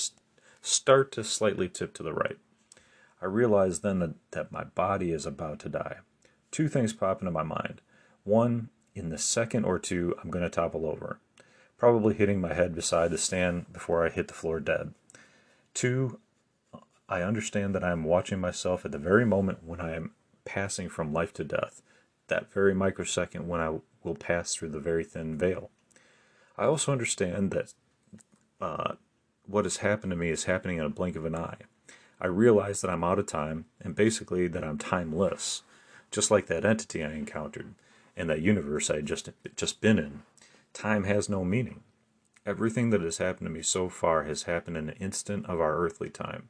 start 0.62 1.10
to 1.12 1.24
slightly 1.24 1.68
tip 1.68 1.92
to 1.94 2.02
the 2.02 2.12
right. 2.12 2.38
I 3.24 3.26
realize 3.26 3.80
then 3.80 4.00
that, 4.00 4.14
that 4.32 4.52
my 4.52 4.64
body 4.64 5.10
is 5.10 5.24
about 5.24 5.58
to 5.60 5.70
die. 5.70 5.96
Two 6.50 6.68
things 6.68 6.92
pop 6.92 7.22
into 7.22 7.30
my 7.30 7.42
mind. 7.42 7.80
One, 8.22 8.68
in 8.94 9.08
the 9.08 9.16
second 9.16 9.64
or 9.64 9.78
two, 9.78 10.14
I'm 10.22 10.30
going 10.30 10.44
to 10.44 10.50
topple 10.50 10.84
over, 10.84 11.18
probably 11.78 12.14
hitting 12.14 12.38
my 12.38 12.52
head 12.52 12.74
beside 12.74 13.10
the 13.10 13.16
stand 13.16 13.72
before 13.72 14.04
I 14.06 14.10
hit 14.10 14.28
the 14.28 14.34
floor 14.34 14.60
dead. 14.60 14.92
Two, 15.72 16.20
I 17.08 17.22
understand 17.22 17.74
that 17.74 17.82
I 17.82 17.92
am 17.92 18.04
watching 18.04 18.40
myself 18.40 18.84
at 18.84 18.92
the 18.92 18.98
very 18.98 19.24
moment 19.24 19.64
when 19.64 19.80
I 19.80 19.96
am 19.96 20.12
passing 20.44 20.90
from 20.90 21.14
life 21.14 21.32
to 21.34 21.44
death, 21.44 21.80
that 22.28 22.52
very 22.52 22.74
microsecond 22.74 23.48
when 23.48 23.62
I 23.62 23.78
will 24.02 24.16
pass 24.16 24.54
through 24.54 24.68
the 24.68 24.80
very 24.80 25.02
thin 25.02 25.38
veil. 25.38 25.70
I 26.58 26.66
also 26.66 26.92
understand 26.92 27.52
that 27.52 27.72
uh, 28.60 28.94
what 29.46 29.64
has 29.64 29.78
happened 29.78 30.10
to 30.10 30.16
me 30.16 30.28
is 30.28 30.44
happening 30.44 30.76
in 30.76 30.84
a 30.84 30.90
blink 30.90 31.16
of 31.16 31.24
an 31.24 31.34
eye. 31.34 31.56
I 32.24 32.28
realize 32.28 32.80
that 32.80 32.88
I'm 32.88 33.04
out 33.04 33.18
of 33.18 33.26
time 33.26 33.66
and 33.82 33.94
basically 33.94 34.48
that 34.48 34.64
I'm 34.64 34.78
timeless, 34.78 35.60
just 36.10 36.30
like 36.30 36.46
that 36.46 36.64
entity 36.64 37.04
I 37.04 37.12
encountered 37.12 37.74
and 38.16 38.30
that 38.30 38.40
universe 38.40 38.88
I 38.88 38.96
had 38.96 39.06
just 39.06 39.28
just 39.56 39.82
been 39.82 39.98
in. 39.98 40.22
Time 40.72 41.04
has 41.04 41.28
no 41.28 41.44
meaning. 41.44 41.82
Everything 42.46 42.88
that 42.90 43.02
has 43.02 43.18
happened 43.18 43.48
to 43.48 43.52
me 43.52 43.60
so 43.60 43.90
far 43.90 44.24
has 44.24 44.44
happened 44.44 44.78
in 44.78 44.88
an 44.88 44.96
instant 44.98 45.44
of 45.44 45.60
our 45.60 45.76
earthly 45.76 46.08
time. 46.08 46.48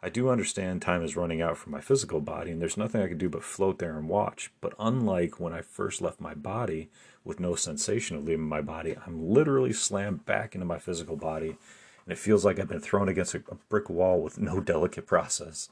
I 0.00 0.10
do 0.10 0.28
understand 0.28 0.80
time 0.80 1.02
is 1.02 1.16
running 1.16 1.42
out 1.42 1.58
for 1.58 1.70
my 1.70 1.80
physical 1.80 2.20
body, 2.20 2.52
and 2.52 2.62
there's 2.62 2.76
nothing 2.76 3.00
I 3.02 3.08
can 3.08 3.18
do 3.18 3.28
but 3.28 3.42
float 3.42 3.80
there 3.80 3.98
and 3.98 4.08
watch. 4.08 4.52
But 4.60 4.74
unlike 4.78 5.40
when 5.40 5.52
I 5.52 5.62
first 5.62 6.02
left 6.02 6.20
my 6.20 6.34
body 6.34 6.88
with 7.24 7.40
no 7.40 7.56
sensation 7.56 8.16
of 8.16 8.24
leaving 8.24 8.46
my 8.46 8.60
body, 8.60 8.94
I'm 9.04 9.28
literally 9.28 9.72
slammed 9.72 10.24
back 10.24 10.54
into 10.54 10.66
my 10.66 10.78
physical 10.78 11.16
body, 11.16 11.56
and 12.04 12.12
it 12.12 12.18
feels 12.18 12.44
like 12.44 12.58
I've 12.58 12.68
been 12.68 12.80
thrown 12.80 13.08
against 13.08 13.34
a 13.34 13.42
brick 13.68 13.88
wall 13.88 14.20
with 14.20 14.38
no 14.38 14.60
delicate 14.72 15.06
process. 15.06 15.68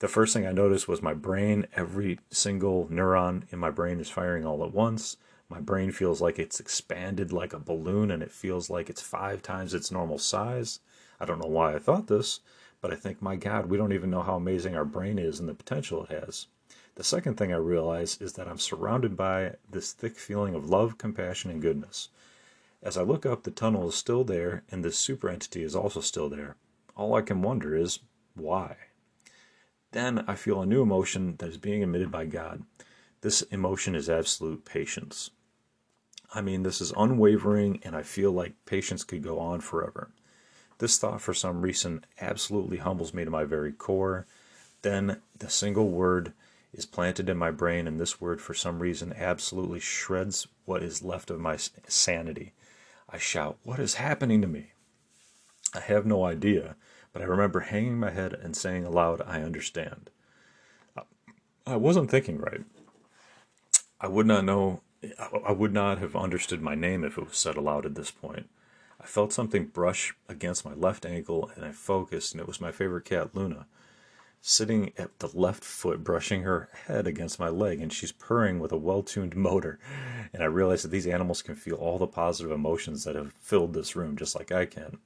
The 0.00 0.08
first 0.08 0.34
thing 0.34 0.46
I 0.46 0.52
noticed 0.52 0.88
was 0.88 1.02
my 1.02 1.14
brain. 1.14 1.66
Every 1.74 2.18
single 2.30 2.86
neuron 2.86 3.44
in 3.52 3.58
my 3.58 3.70
brain 3.70 4.00
is 4.00 4.10
firing 4.10 4.44
all 4.44 4.64
at 4.64 4.72
once. 4.72 5.16
My 5.48 5.60
brain 5.60 5.92
feels 5.92 6.20
like 6.20 6.38
it's 6.38 6.60
expanded 6.60 7.32
like 7.32 7.52
a 7.52 7.58
balloon, 7.58 8.10
and 8.10 8.22
it 8.22 8.32
feels 8.32 8.70
like 8.70 8.90
it's 8.90 9.02
five 9.02 9.42
times 9.42 9.74
its 9.74 9.90
normal 9.90 10.18
size. 10.18 10.80
I 11.20 11.24
don't 11.24 11.38
know 11.38 11.48
why 11.48 11.74
I 11.74 11.78
thought 11.78 12.08
this 12.08 12.40
but 12.84 12.92
I 12.92 12.96
think, 12.96 13.22
my 13.22 13.34
God, 13.34 13.70
we 13.70 13.78
don't 13.78 13.94
even 13.94 14.10
know 14.10 14.20
how 14.20 14.36
amazing 14.36 14.76
our 14.76 14.84
brain 14.84 15.18
is 15.18 15.40
and 15.40 15.48
the 15.48 15.54
potential 15.54 16.04
it 16.04 16.10
has. 16.10 16.48
The 16.96 17.02
second 17.02 17.38
thing 17.38 17.50
I 17.50 17.56
realize 17.56 18.18
is 18.20 18.34
that 18.34 18.46
I'm 18.46 18.58
surrounded 18.58 19.16
by 19.16 19.54
this 19.70 19.94
thick 19.94 20.18
feeling 20.18 20.54
of 20.54 20.68
love, 20.68 20.98
compassion, 20.98 21.50
and 21.50 21.62
goodness. 21.62 22.10
As 22.84 22.98
I 22.98 23.02
look 23.02 23.24
up, 23.24 23.44
the 23.44 23.50
tunnel 23.50 23.88
is 23.88 23.94
still 23.94 24.24
there, 24.24 24.62
and 24.70 24.84
this 24.84 24.98
super 24.98 25.30
entity 25.30 25.62
is 25.62 25.74
also 25.74 26.00
still 26.00 26.28
there. 26.28 26.56
All 26.94 27.14
I 27.14 27.22
can 27.22 27.40
wonder 27.40 27.74
is, 27.74 28.00
why? 28.34 28.76
Then 29.92 30.22
I 30.28 30.34
feel 30.34 30.60
a 30.60 30.66
new 30.66 30.82
emotion 30.82 31.36
that 31.38 31.48
is 31.48 31.56
being 31.56 31.80
emitted 31.80 32.10
by 32.10 32.26
God. 32.26 32.62
This 33.22 33.40
emotion 33.42 33.94
is 33.94 34.10
absolute 34.10 34.66
patience. 34.66 35.30
I 36.34 36.42
mean, 36.42 36.62
this 36.62 36.82
is 36.82 36.92
unwavering, 36.94 37.80
and 37.84 37.96
I 37.96 38.02
feel 38.02 38.32
like 38.32 38.52
patience 38.66 39.02
could 39.02 39.22
go 39.22 39.38
on 39.38 39.60
forever. 39.60 40.10
This 40.76 40.98
thought, 40.98 41.22
for 41.22 41.32
some 41.32 41.62
reason, 41.62 42.04
absolutely 42.20 42.76
humbles 42.76 43.14
me 43.14 43.24
to 43.24 43.30
my 43.30 43.44
very 43.44 43.72
core. 43.72 44.26
Then 44.82 45.22
the 45.38 45.48
single 45.48 45.88
word 45.88 46.34
is 46.74 46.84
planted 46.84 47.30
in 47.30 47.38
my 47.38 47.50
brain, 47.50 47.86
and 47.86 47.98
this 47.98 48.20
word, 48.20 48.42
for 48.42 48.52
some 48.52 48.80
reason, 48.80 49.14
absolutely 49.16 49.80
shreds 49.80 50.48
what 50.66 50.82
is 50.82 51.02
left 51.02 51.30
of 51.30 51.40
my 51.40 51.56
sanity. 51.88 52.52
I 53.14 53.18
shout, 53.18 53.58
What 53.62 53.78
is 53.78 53.94
happening 53.94 54.42
to 54.42 54.48
me? 54.48 54.72
I 55.72 55.78
have 55.78 56.04
no 56.04 56.24
idea, 56.24 56.74
but 57.12 57.22
I 57.22 57.26
remember 57.26 57.60
hanging 57.60 57.96
my 57.96 58.10
head 58.10 58.32
and 58.32 58.56
saying 58.56 58.84
aloud, 58.84 59.22
I 59.24 59.40
understand. 59.40 60.10
I 61.64 61.76
wasn't 61.76 62.10
thinking 62.10 62.38
right. 62.38 62.62
I 64.00 64.08
would 64.08 64.26
not 64.26 64.44
know, 64.44 64.80
I 65.46 65.52
would 65.52 65.72
not 65.72 65.98
have 65.98 66.16
understood 66.16 66.60
my 66.60 66.74
name 66.74 67.04
if 67.04 67.16
it 67.16 67.24
was 67.24 67.36
said 67.36 67.56
aloud 67.56 67.86
at 67.86 67.94
this 67.94 68.10
point. 68.10 68.50
I 69.00 69.06
felt 69.06 69.32
something 69.32 69.66
brush 69.66 70.12
against 70.28 70.64
my 70.64 70.74
left 70.74 71.06
ankle 71.06 71.52
and 71.54 71.64
I 71.64 71.70
focused, 71.70 72.32
and 72.32 72.40
it 72.40 72.48
was 72.48 72.60
my 72.60 72.72
favorite 72.72 73.04
cat, 73.04 73.30
Luna, 73.32 73.66
sitting 74.40 74.92
at 74.98 75.20
the 75.20 75.30
left 75.38 75.62
foot, 75.62 76.02
brushing 76.02 76.42
her 76.42 76.68
head 76.88 77.06
against 77.06 77.38
my 77.38 77.48
leg, 77.48 77.80
and 77.80 77.92
she's 77.92 78.10
purring 78.10 78.58
with 78.58 78.72
a 78.72 78.76
well 78.76 79.04
tuned 79.04 79.36
motor. 79.36 79.78
And 80.34 80.42
I 80.42 80.46
realized 80.46 80.82
that 80.82 80.90
these 80.90 81.06
animals 81.06 81.42
can 81.42 81.54
feel 81.54 81.76
all 81.76 81.96
the 81.96 82.08
positive 82.08 82.50
emotions 82.50 83.04
that 83.04 83.14
have 83.14 83.32
filled 83.34 83.72
this 83.72 83.94
room, 83.94 84.16
just 84.16 84.34
like 84.34 84.50
I 84.50 84.66
can. 84.66 84.98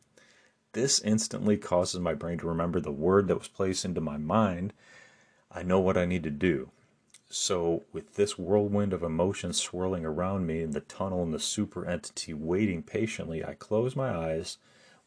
This 0.72 1.00
instantly 1.00 1.58
causes 1.58 2.00
my 2.00 2.14
brain 2.14 2.38
to 2.38 2.48
remember 2.48 2.80
the 2.80 2.90
word 2.90 3.28
that 3.28 3.38
was 3.38 3.46
placed 3.46 3.84
into 3.84 4.00
my 4.00 4.16
mind. 4.16 4.72
I 5.52 5.62
know 5.62 5.80
what 5.80 5.98
I 5.98 6.06
need 6.06 6.22
to 6.22 6.30
do. 6.30 6.70
So, 7.28 7.84
with 7.92 8.14
this 8.14 8.38
whirlwind 8.38 8.94
of 8.94 9.02
emotions 9.02 9.60
swirling 9.60 10.06
around 10.06 10.46
me 10.46 10.62
in 10.62 10.70
the 10.70 10.80
tunnel 10.80 11.22
and 11.22 11.34
the 11.34 11.38
super 11.38 11.84
entity 11.84 12.32
waiting 12.32 12.82
patiently, 12.82 13.44
I 13.44 13.52
close 13.52 13.94
my 13.94 14.08
eyes 14.08 14.56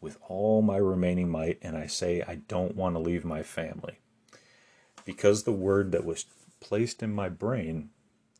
with 0.02 0.20
all 0.28 0.62
my 0.62 0.78
remaining 0.78 1.30
might 1.30 1.58
and 1.64 1.76
I 1.76 1.88
say, 1.88 2.22
I 2.28 2.36
don't 2.36 2.76
want 2.76 2.94
to 2.94 3.00
leave 3.00 3.26
my 3.26 3.42
family. 3.42 3.98
Because 5.04 5.44
the 5.44 5.52
word 5.52 5.92
that 5.94 6.06
was 6.06 6.28
placed 6.60 7.02
in 7.02 7.12
my 7.12 7.28
brain 7.28 7.90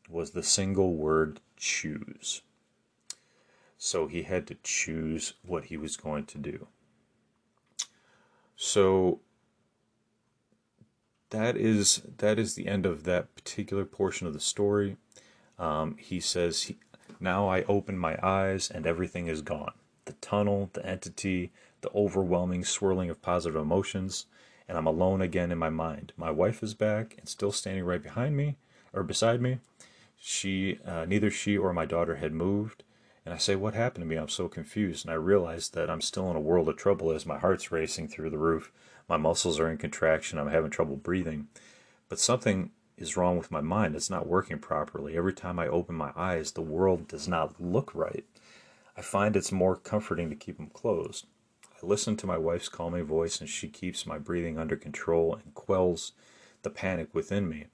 was 0.08 0.30
the 0.30 0.44
single 0.44 0.94
word 0.94 1.40
choose. 1.62 2.42
So 3.78 4.08
he 4.08 4.24
had 4.24 4.48
to 4.48 4.56
choose 4.64 5.34
what 5.42 5.66
he 5.66 5.76
was 5.76 5.96
going 5.96 6.26
to 6.26 6.38
do. 6.38 6.66
So 8.56 9.20
that 11.30 11.56
is 11.56 12.02
that 12.18 12.38
is 12.38 12.54
the 12.54 12.66
end 12.66 12.84
of 12.84 13.04
that 13.04 13.34
particular 13.36 13.84
portion 13.84 14.26
of 14.26 14.32
the 14.34 14.40
story. 14.40 14.96
Um, 15.58 15.96
he 15.98 16.18
says, 16.18 16.72
"Now 17.20 17.48
I 17.48 17.62
open 17.62 17.96
my 17.96 18.18
eyes, 18.22 18.68
and 18.68 18.84
everything 18.84 19.28
is 19.28 19.40
gone. 19.40 19.74
The 20.06 20.14
tunnel, 20.14 20.70
the 20.72 20.84
entity, 20.84 21.52
the 21.80 21.90
overwhelming 21.94 22.64
swirling 22.64 23.08
of 23.08 23.22
positive 23.22 23.60
emotions, 23.60 24.26
and 24.68 24.76
I'm 24.76 24.86
alone 24.86 25.22
again 25.22 25.52
in 25.52 25.58
my 25.58 25.70
mind. 25.70 26.12
My 26.16 26.32
wife 26.32 26.62
is 26.62 26.74
back 26.74 27.14
and 27.18 27.28
still 27.28 27.52
standing 27.52 27.84
right 27.84 28.02
behind 28.02 28.36
me 28.36 28.56
or 28.92 29.04
beside 29.04 29.40
me. 29.40 29.58
She, 30.24 30.78
uh, 30.84 31.04
neither 31.04 31.30
she 31.30 31.58
or 31.58 31.72
my 31.72 31.84
daughter 31.84 32.16
had 32.16 32.32
moved." 32.32 32.84
And 33.24 33.32
I 33.32 33.38
say, 33.38 33.54
What 33.54 33.74
happened 33.74 34.02
to 34.02 34.08
me? 34.08 34.16
I'm 34.16 34.28
so 34.28 34.48
confused. 34.48 35.04
And 35.04 35.12
I 35.12 35.16
realize 35.16 35.68
that 35.70 35.88
I'm 35.88 36.00
still 36.00 36.30
in 36.30 36.36
a 36.36 36.40
world 36.40 36.68
of 36.68 36.76
trouble 36.76 37.12
as 37.12 37.24
my 37.24 37.38
heart's 37.38 37.70
racing 37.70 38.08
through 38.08 38.30
the 38.30 38.38
roof. 38.38 38.72
My 39.08 39.16
muscles 39.16 39.60
are 39.60 39.70
in 39.70 39.78
contraction. 39.78 40.38
I'm 40.38 40.48
having 40.48 40.70
trouble 40.70 40.96
breathing. 40.96 41.48
But 42.08 42.18
something 42.18 42.70
is 42.96 43.16
wrong 43.16 43.38
with 43.38 43.50
my 43.50 43.60
mind. 43.60 43.94
It's 43.94 44.10
not 44.10 44.26
working 44.26 44.58
properly. 44.58 45.16
Every 45.16 45.32
time 45.32 45.58
I 45.58 45.68
open 45.68 45.94
my 45.94 46.12
eyes, 46.16 46.52
the 46.52 46.62
world 46.62 47.08
does 47.08 47.28
not 47.28 47.60
look 47.60 47.94
right. 47.94 48.24
I 48.96 49.02
find 49.02 49.36
it's 49.36 49.52
more 49.52 49.76
comforting 49.76 50.28
to 50.30 50.36
keep 50.36 50.56
them 50.56 50.68
closed. 50.68 51.26
I 51.64 51.86
listen 51.86 52.16
to 52.18 52.26
my 52.26 52.38
wife's 52.38 52.68
calming 52.68 53.04
voice, 53.04 53.40
and 53.40 53.48
she 53.48 53.68
keeps 53.68 54.06
my 54.06 54.18
breathing 54.18 54.58
under 54.58 54.76
control 54.76 55.34
and 55.34 55.54
quells 55.54 56.12
the 56.62 56.70
panic 56.70 57.14
within 57.14 57.48
me. 57.48 57.66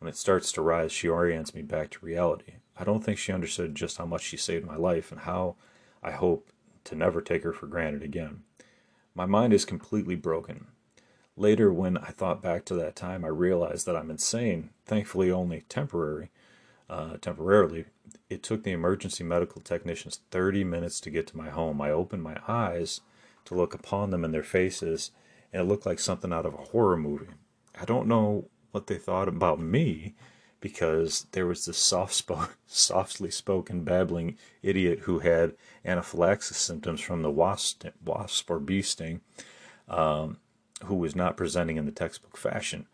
When 0.00 0.08
it 0.08 0.16
starts 0.16 0.50
to 0.52 0.62
rise, 0.62 0.92
she 0.92 1.08
orients 1.08 1.54
me 1.54 1.60
back 1.60 1.90
to 1.90 2.04
reality. 2.04 2.54
I 2.74 2.84
don't 2.84 3.04
think 3.04 3.18
she 3.18 3.32
understood 3.32 3.74
just 3.74 3.98
how 3.98 4.06
much 4.06 4.22
she 4.22 4.38
saved 4.38 4.66
my 4.66 4.76
life 4.76 5.12
and 5.12 5.20
how 5.20 5.56
I 6.02 6.12
hope 6.12 6.48
to 6.84 6.94
never 6.94 7.20
take 7.20 7.42
her 7.44 7.52
for 7.52 7.66
granted 7.66 8.02
again. 8.02 8.42
My 9.14 9.26
mind 9.26 9.52
is 9.52 9.66
completely 9.66 10.16
broken. 10.16 10.68
Later, 11.36 11.70
when 11.70 11.98
I 11.98 12.08
thought 12.12 12.40
back 12.40 12.64
to 12.66 12.74
that 12.76 12.96
time, 12.96 13.26
I 13.26 13.28
realized 13.28 13.84
that 13.84 13.96
I'm 13.96 14.10
insane, 14.10 14.70
thankfully 14.86 15.30
only 15.30 15.64
temporary, 15.68 16.30
uh, 16.88 17.18
temporarily. 17.18 17.84
It 18.30 18.42
took 18.42 18.64
the 18.64 18.72
emergency 18.72 19.22
medical 19.22 19.60
technicians 19.60 20.20
30 20.30 20.64
minutes 20.64 20.98
to 21.00 21.10
get 21.10 21.26
to 21.26 21.36
my 21.36 21.50
home. 21.50 21.78
I 21.82 21.90
opened 21.90 22.22
my 22.22 22.38
eyes 22.48 23.02
to 23.44 23.54
look 23.54 23.74
upon 23.74 24.10
them 24.10 24.24
in 24.24 24.32
their 24.32 24.42
faces, 24.42 25.10
and 25.52 25.60
it 25.60 25.66
looked 25.66 25.84
like 25.84 25.98
something 25.98 26.32
out 26.32 26.46
of 26.46 26.54
a 26.54 26.68
horror 26.72 26.96
movie. 26.96 27.34
I 27.78 27.84
don't 27.84 28.08
know 28.08 28.48
what 28.72 28.86
they 28.86 28.96
thought 28.96 29.28
about 29.28 29.60
me 29.60 30.14
because 30.60 31.26
there 31.32 31.46
was 31.46 31.64
this 31.64 31.78
soft 31.78 32.12
spo- 32.12 32.50
softly 32.66 33.30
spoken 33.30 33.82
babbling 33.82 34.36
idiot 34.62 35.00
who 35.00 35.20
had 35.20 35.54
anaphylaxis 35.84 36.56
symptoms 36.56 37.00
from 37.00 37.22
the 37.22 37.30
wasp, 37.30 37.84
wasp 38.04 38.50
or 38.50 38.58
bee 38.58 38.82
sting, 38.82 39.20
um, 39.88 40.36
who 40.84 40.94
was 40.94 41.16
not 41.16 41.36
presenting 41.36 41.76
in 41.76 41.86
the 41.86 41.92
textbook 41.92 42.36
fashion. 42.36 42.86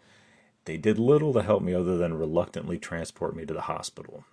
They 0.64 0.76
did 0.76 0.98
little 0.98 1.32
to 1.32 1.42
help 1.42 1.62
me 1.62 1.74
other 1.74 1.96
than 1.96 2.18
reluctantly 2.18 2.78
transport 2.78 3.36
me 3.36 3.44
to 3.46 3.54
the 3.54 3.62
hospital. 3.62 4.24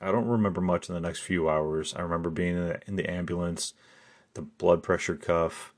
I 0.00 0.12
don't 0.12 0.26
remember 0.26 0.60
much 0.60 0.88
in 0.88 0.94
the 0.94 1.00
next 1.00 1.20
few 1.20 1.48
hours. 1.48 1.94
I 1.96 2.02
remember 2.02 2.30
being 2.30 2.56
in 2.56 2.66
the, 2.68 2.80
in 2.86 2.96
the 2.96 3.10
ambulance, 3.10 3.74
the 4.34 4.42
blood 4.42 4.82
pressure 4.82 5.16
cuff, 5.16 5.72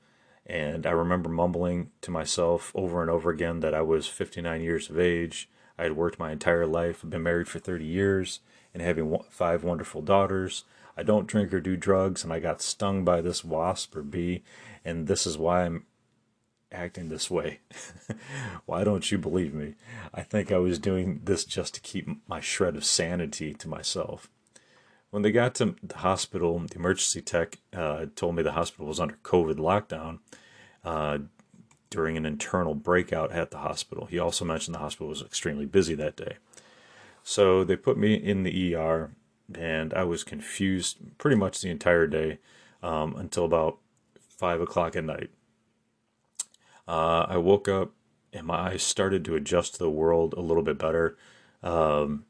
and 0.45 0.85
I 0.85 0.91
remember 0.91 1.29
mumbling 1.29 1.91
to 2.01 2.11
myself 2.11 2.71
over 2.75 3.01
and 3.01 3.09
over 3.11 3.29
again 3.29 3.59
that 3.59 3.73
I 3.73 3.81
was 3.81 4.07
59 4.07 4.61
years 4.61 4.89
of 4.89 4.99
age. 4.99 5.49
I 5.77 5.83
had 5.83 5.95
worked 5.95 6.19
my 6.19 6.31
entire 6.31 6.65
life, 6.65 7.03
been 7.07 7.23
married 7.23 7.47
for 7.47 7.59
30 7.59 7.85
years, 7.85 8.39
and 8.73 8.81
having 8.81 9.17
five 9.29 9.63
wonderful 9.63 10.01
daughters. 10.01 10.63
I 10.97 11.03
don't 11.03 11.27
drink 11.27 11.53
or 11.53 11.61
do 11.61 11.75
drugs, 11.77 12.23
and 12.23 12.33
I 12.33 12.39
got 12.39 12.61
stung 12.61 13.05
by 13.05 13.21
this 13.21 13.43
wasp 13.43 13.95
or 13.95 14.03
bee, 14.03 14.43
and 14.83 15.07
this 15.07 15.25
is 15.25 15.37
why 15.37 15.63
I'm 15.63 15.85
acting 16.71 17.09
this 17.09 17.29
way. 17.29 17.59
why 18.65 18.83
don't 18.83 19.11
you 19.11 19.17
believe 19.17 19.53
me? 19.53 19.75
I 20.13 20.21
think 20.21 20.51
I 20.51 20.57
was 20.57 20.79
doing 20.79 21.21
this 21.23 21.45
just 21.45 21.75
to 21.75 21.81
keep 21.81 22.07
my 22.27 22.39
shred 22.39 22.75
of 22.75 22.85
sanity 22.85 23.53
to 23.53 23.67
myself. 23.67 24.29
When 25.11 25.23
they 25.23 25.31
got 25.31 25.55
to 25.55 25.75
the 25.83 25.97
hospital, 25.97 26.57
the 26.59 26.75
emergency 26.75 27.21
tech 27.21 27.59
uh, 27.73 28.05
told 28.15 28.35
me 28.35 28.43
the 28.43 28.53
hospital 28.53 28.87
was 28.87 28.99
under 28.99 29.17
COVID 29.23 29.55
lockdown 29.55 30.19
uh, 30.85 31.19
during 31.89 32.15
an 32.15 32.25
internal 32.25 32.73
breakout 32.73 33.31
at 33.33 33.51
the 33.51 33.57
hospital. 33.57 34.05
He 34.05 34.17
also 34.17 34.45
mentioned 34.45 34.73
the 34.73 34.79
hospital 34.79 35.09
was 35.09 35.21
extremely 35.21 35.65
busy 35.65 35.95
that 35.95 36.15
day. 36.15 36.37
So 37.23 37.65
they 37.65 37.75
put 37.75 37.97
me 37.97 38.13
in 38.13 38.43
the 38.43 38.73
ER 38.73 39.11
and 39.53 39.93
I 39.93 40.05
was 40.05 40.23
confused 40.23 40.97
pretty 41.17 41.35
much 41.35 41.59
the 41.59 41.69
entire 41.69 42.07
day 42.07 42.39
um, 42.81 43.13
until 43.17 43.43
about 43.43 43.79
five 44.17 44.61
o'clock 44.61 44.95
at 44.95 45.03
night. 45.03 45.29
Uh, 46.87 47.25
I 47.27 47.35
woke 47.35 47.67
up 47.67 47.91
and 48.31 48.47
my 48.47 48.71
eyes 48.71 48.83
started 48.83 49.25
to 49.25 49.35
adjust 49.35 49.73
to 49.73 49.79
the 49.79 49.89
world 49.89 50.33
a 50.37 50.41
little 50.41 50.63
bit 50.63 50.77
better. 50.77 51.17
Um, 51.61 52.23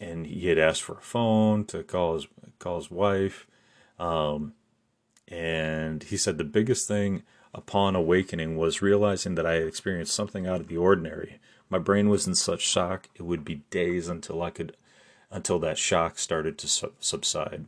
and 0.00 0.26
he 0.26 0.48
had 0.48 0.58
asked 0.58 0.82
for 0.82 0.94
a 0.94 1.02
phone 1.02 1.64
to 1.66 1.82
call 1.82 2.14
his 2.14 2.26
call 2.58 2.78
his 2.78 2.90
wife. 2.90 3.46
Um, 3.98 4.54
and 5.28 6.02
he 6.02 6.16
said 6.16 6.38
the 6.38 6.44
biggest 6.44 6.88
thing 6.88 7.22
upon 7.52 7.94
awakening 7.94 8.56
was 8.56 8.82
realizing 8.82 9.34
that 9.34 9.46
I 9.46 9.54
had 9.54 9.66
experienced 9.66 10.14
something 10.14 10.46
out 10.46 10.60
of 10.60 10.68
the 10.68 10.76
ordinary. 10.76 11.38
My 11.68 11.78
brain 11.78 12.08
was 12.08 12.26
in 12.26 12.34
such 12.34 12.62
shock 12.62 13.08
it 13.14 13.22
would 13.22 13.44
be 13.44 13.62
days 13.70 14.08
until 14.08 14.42
I 14.42 14.50
could 14.50 14.76
until 15.30 15.58
that 15.60 15.78
shock 15.78 16.18
started 16.18 16.58
to 16.58 16.90
subside. 16.98 17.66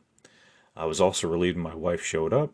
I 0.74 0.86
was 0.86 1.00
also 1.00 1.28
relieved 1.28 1.58
my 1.58 1.74
wife 1.74 2.02
showed 2.02 2.32
up 2.32 2.52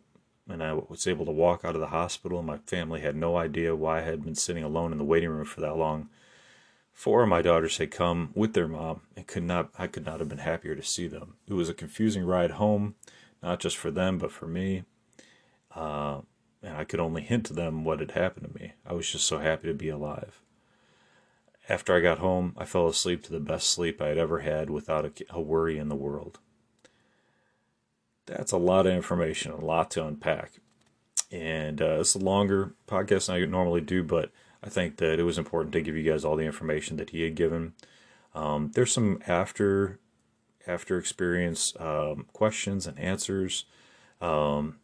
and 0.49 0.63
I 0.63 0.75
was 0.75 1.07
able 1.07 1.25
to 1.27 1.33
walk 1.33 1.65
out 1.65 1.75
of 1.75 1.81
the 1.81 1.89
hospital. 1.89 2.43
My 2.43 2.59
family 2.59 3.01
had 3.01 3.17
no 3.17 3.37
idea 3.37 3.77
why 3.77 3.99
I 3.99 4.03
had 4.03 4.25
been 4.25 4.35
sitting 4.35 4.65
alone 4.65 4.93
in 4.93 4.99
the 4.99 5.05
waiting 5.05 5.31
room 5.31 5.45
for 5.45 5.61
that 5.61 5.77
long. 5.77 6.09
Four 6.99 7.23
of 7.23 7.29
my 7.29 7.43
daughters 7.43 7.79
had 7.79 7.93
come 7.93 8.31
with 8.35 8.55
their 8.55 8.67
mom 8.67 9.03
and 9.17 9.25
could 9.25 9.45
not 9.45 9.71
I 9.79 9.87
could 9.87 10.05
not 10.05 10.19
have 10.19 10.29
been 10.29 10.39
happier 10.39 10.75
to 10.75 10.83
see 10.83 11.07
them. 11.07 11.35
It 11.47 11.53
was 11.53 11.69
a 11.69 11.73
confusing 11.73 12.25
ride 12.25 12.51
home, 12.51 12.97
not 13.41 13.61
just 13.61 13.77
for 13.77 13.93
them 13.93 14.19
but 14.19 14.33
for 14.33 14.49
me. 14.49 14.83
Uh, 15.77 16.23
and 16.61 16.77
I 16.77 16.83
could 16.83 16.99
only 16.99 17.23
hint 17.23 17.47
to 17.47 17.53
them 17.53 17.85
what 17.85 18.01
had 18.01 18.11
happened 18.11 18.49
to 18.49 18.61
me. 18.61 18.73
I 18.85 18.95
was 18.95 19.09
just 19.09 19.29
so 19.29 19.39
happy 19.39 19.69
to 19.69 19.75
be 19.75 19.89
alive. 19.89 20.41
After 21.69 21.95
I 21.95 22.01
got 22.01 22.19
home, 22.19 22.53
I 22.59 22.65
fell 22.65 22.89
asleep 22.89 23.23
to 23.23 23.33
the 23.33 23.39
best 23.39 23.71
sleep 23.71 24.03
I 24.03 24.09
had 24.09 24.19
ever 24.19 24.41
had 24.41 24.69
without 24.69 25.05
a, 25.05 25.13
a 25.31 25.41
worry 25.41 25.79
in 25.79 25.89
the 25.89 25.95
world. 25.95 26.41
That's 28.27 28.51
a 28.51 28.59
lot 28.59 28.89
of 28.89 28.93
information, 28.93 29.53
a 29.53 29.65
lot 29.65 29.93
to 29.93 30.05
unpack. 30.05 30.55
And 31.31 31.81
uh, 31.81 32.01
it's 32.01 32.17
a 32.17 32.19
longer 32.19 32.75
podcast 32.89 33.27
than 33.27 33.37
I 33.37 33.45
normally 33.45 33.83
do, 33.83 34.03
but 34.03 34.33
I 34.63 34.69
think 34.69 34.97
that 34.97 35.19
it 35.19 35.25
was 35.25 35.39
important 35.39 35.73
to 35.75 35.83
give 35.83 35.97
you 35.97 36.11
guys 36.11 36.25
all 36.25 36.37
the 36.37 36.45
information 36.45 36.97
that 36.97 37.11
he 37.11 37.23
had 37.23 37.35
given. 37.35 37.75
Um, 38.35 38.73
there's 38.75 38.93
some 38.93 39.23
after 39.27 39.99
after 40.67 40.99
experience 40.99 41.75
um, 41.79 42.27
questions 42.33 42.87
and 42.87 42.99
answers. 42.99 43.65
Um, 44.21 44.79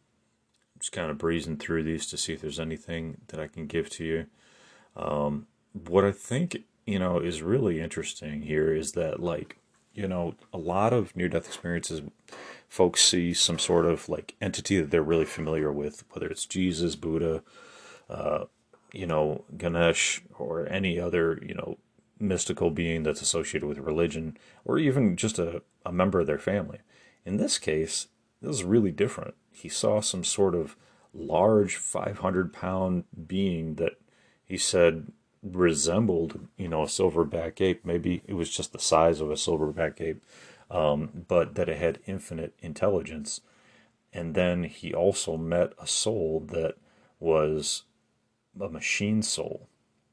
just 0.79 0.91
kind 0.91 1.09
of 1.09 1.17
breezing 1.17 1.57
through 1.57 1.83
these 1.83 2.05
to 2.07 2.17
see 2.17 2.33
if 2.33 2.41
there's 2.41 2.59
anything 2.59 3.21
that 3.27 3.39
I 3.39 3.47
can 3.47 3.67
give 3.67 3.89
to 3.91 4.03
you. 4.03 4.25
Um, 4.95 5.47
what 5.71 6.03
I 6.03 6.11
think 6.11 6.63
you 6.85 6.99
know 6.99 7.19
is 7.19 7.41
really 7.41 7.81
interesting 7.81 8.43
here 8.43 8.73
is 8.73 8.93
that 8.93 9.19
like 9.19 9.57
you 9.93 10.07
know 10.07 10.35
a 10.53 10.57
lot 10.57 10.93
of 10.93 11.15
near 11.15 11.29
death 11.29 11.47
experiences 11.47 12.01
folks 12.67 13.01
see 13.01 13.33
some 13.33 13.57
sort 13.57 13.85
of 13.85 14.07
like 14.09 14.35
entity 14.41 14.79
that 14.79 14.91
they're 14.91 15.01
really 15.01 15.25
familiar 15.25 15.71
with 15.71 16.03
whether 16.11 16.27
it's 16.27 16.45
jesus 16.45 16.95
buddha 16.95 17.41
uh, 18.09 18.45
you 18.95 19.05
know 19.05 19.43
ganesh 19.57 20.21
or 20.37 20.67
any 20.67 20.99
other 20.99 21.39
you 21.45 21.53
know 21.53 21.77
mystical 22.19 22.69
being 22.69 23.03
that's 23.03 23.21
associated 23.21 23.67
with 23.67 23.77
religion 23.77 24.37
or 24.63 24.77
even 24.77 25.15
just 25.17 25.37
a, 25.37 25.61
a 25.85 25.91
member 25.91 26.19
of 26.19 26.27
their 26.27 26.39
family 26.39 26.79
in 27.25 27.37
this 27.37 27.57
case 27.57 28.07
this 28.41 28.55
is 28.55 28.63
really 28.63 28.91
different 28.91 29.35
he 29.51 29.67
saw 29.67 29.99
some 29.99 30.23
sort 30.23 30.55
of 30.55 30.75
large 31.13 31.75
500 31.77 32.53
pound 32.53 33.03
being 33.27 33.75
that 33.75 33.93
he 34.45 34.57
said 34.57 35.11
resembled, 35.45 36.47
you 36.57 36.67
know, 36.67 36.83
a 36.83 36.87
silverback 36.87 37.61
ape. 37.61 37.85
Maybe 37.85 38.21
it 38.25 38.33
was 38.33 38.49
just 38.49 38.73
the 38.73 38.79
size 38.79 39.21
of 39.21 39.29
a 39.29 39.35
silverback 39.35 40.01
ape, 40.01 40.23
um, 40.71 41.25
but 41.27 41.55
that 41.55 41.69
it 41.69 41.77
had 41.77 41.99
infinite 42.05 42.53
intelligence. 42.59 43.41
And 44.11 44.33
then 44.33 44.63
he 44.63 44.93
also 44.93 45.37
met 45.37 45.73
a 45.79 45.87
soul 45.87 46.45
that 46.51 46.75
was 47.19 47.83
a 48.59 48.69
machine 48.69 49.21
soul, 49.21 49.67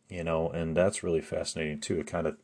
you 0.09 0.25
know, 0.25 0.49
and 0.51 0.77
that's 0.77 1.03
really 1.03 1.21
fascinating 1.21 1.81
too. 1.81 2.01
It 2.01 2.07
kind 2.07 2.27
of 2.27 2.37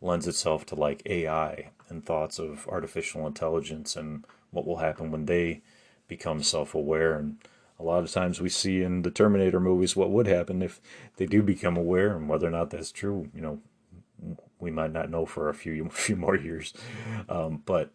lends 0.00 0.26
itself 0.26 0.66
to 0.66 0.74
like 0.74 1.02
AI 1.06 1.70
and 1.88 2.04
thoughts 2.04 2.38
of 2.38 2.66
artificial 2.68 3.26
intelligence 3.26 3.96
and 3.96 4.24
what 4.50 4.66
will 4.66 4.78
happen 4.78 5.10
when 5.10 5.26
they 5.26 5.62
become 6.08 6.42
self 6.42 6.74
aware 6.74 7.14
and 7.14 7.38
a 7.82 7.84
lot 7.84 8.04
of 8.04 8.12
times 8.12 8.40
we 8.40 8.48
see 8.48 8.82
in 8.82 9.02
the 9.02 9.10
Terminator 9.10 9.58
movies 9.58 9.96
what 9.96 10.10
would 10.10 10.26
happen 10.26 10.62
if 10.62 10.80
they 11.16 11.26
do 11.26 11.42
become 11.42 11.76
aware, 11.76 12.16
and 12.16 12.28
whether 12.28 12.46
or 12.46 12.50
not 12.50 12.70
that's 12.70 12.92
true, 12.92 13.28
you 13.34 13.40
know, 13.40 13.60
we 14.60 14.70
might 14.70 14.92
not 14.92 15.10
know 15.10 15.26
for 15.26 15.48
a 15.48 15.54
few 15.54 15.88
few 15.90 16.16
more 16.16 16.36
years. 16.36 16.72
Um, 17.28 17.62
but 17.66 17.90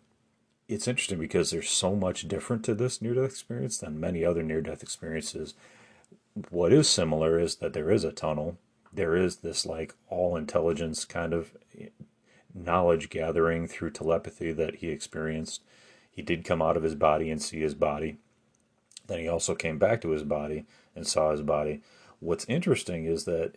it's 0.68 0.88
interesting 0.88 1.20
because 1.20 1.52
there's 1.52 1.70
so 1.70 1.96
much 1.96 2.28
different 2.28 2.66
to 2.66 2.76
this 2.76 3.02
near 3.02 3.14
death 3.14 3.32
experience 3.32 3.78
than 3.78 4.00
many 4.00 4.26
other 4.26 4.44
near 4.44 4.62
death 4.62 4.84
experiences. 4.84 5.54
What 6.50 6.74
is 6.74 6.88
similar 6.88 7.40
is 7.40 7.56
that 7.58 7.74
there 7.74 7.92
is 7.92 8.04
a 8.04 8.12
tunnel. 8.12 8.58
There 8.94 9.16
is 9.16 9.38
this 9.38 9.66
like 9.66 9.96
all 10.10 10.36
intelligence 10.36 11.06
kind 11.06 11.34
of 11.34 11.52
knowledge 12.54 13.10
gathering 13.10 13.68
through 13.68 13.92
telepathy 13.92 14.52
that 14.52 14.76
he 14.76 14.90
experienced. 14.90 15.62
He 16.10 16.22
did 16.22 16.46
come 16.46 16.62
out 16.62 16.78
of 16.78 16.84
his 16.84 16.96
body 16.96 17.30
and 17.30 17.42
see 17.42 17.60
his 17.60 17.76
body 17.76 18.18
then 19.08 19.20
he 19.20 19.28
also 19.28 19.56
came 19.56 19.78
back 19.78 20.02
to 20.02 20.12
his 20.12 20.24
body 20.24 20.66
and 20.96 21.08
saw 21.08 21.32
his 21.32 21.42
body. 21.42 21.82
What's 22.20 22.46
interesting 22.46 23.06
is 23.06 23.26
that 23.26 23.54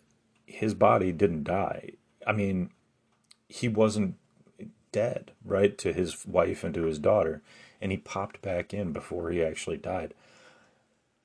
his 0.46 0.74
body 0.74 1.12
didn't 1.12 1.44
die. 1.44 1.92
I 2.26 2.32
mean, 2.32 2.70
he 3.48 3.68
wasn't 3.68 4.16
dead, 4.92 5.32
right, 5.44 5.76
to 5.78 5.92
his 5.92 6.26
wife 6.26 6.64
and 6.64 6.74
to 6.74 6.84
his 6.84 6.98
daughter, 6.98 7.42
and 7.80 7.92
he 7.92 7.98
popped 7.98 8.42
back 8.42 8.72
in 8.72 8.92
before 8.92 9.30
he 9.30 9.42
actually 9.42 9.76
died. 9.76 10.14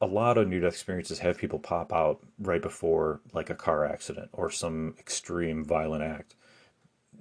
A 0.05 0.07
lot 0.07 0.37
of 0.37 0.47
near 0.47 0.61
death 0.61 0.73
experiences 0.73 1.17
have 1.19 1.39
people 1.39 1.57
pop 1.57 1.91
out 1.91 2.19
right 2.37 2.61
before, 2.61 3.21
like 3.33 3.49
a 3.49 3.55
car 3.55 3.85
accident 3.85 4.29
or 4.33 4.51
some 4.51 4.93
extreme 4.99 5.65
violent 5.65 6.03
act. 6.03 6.35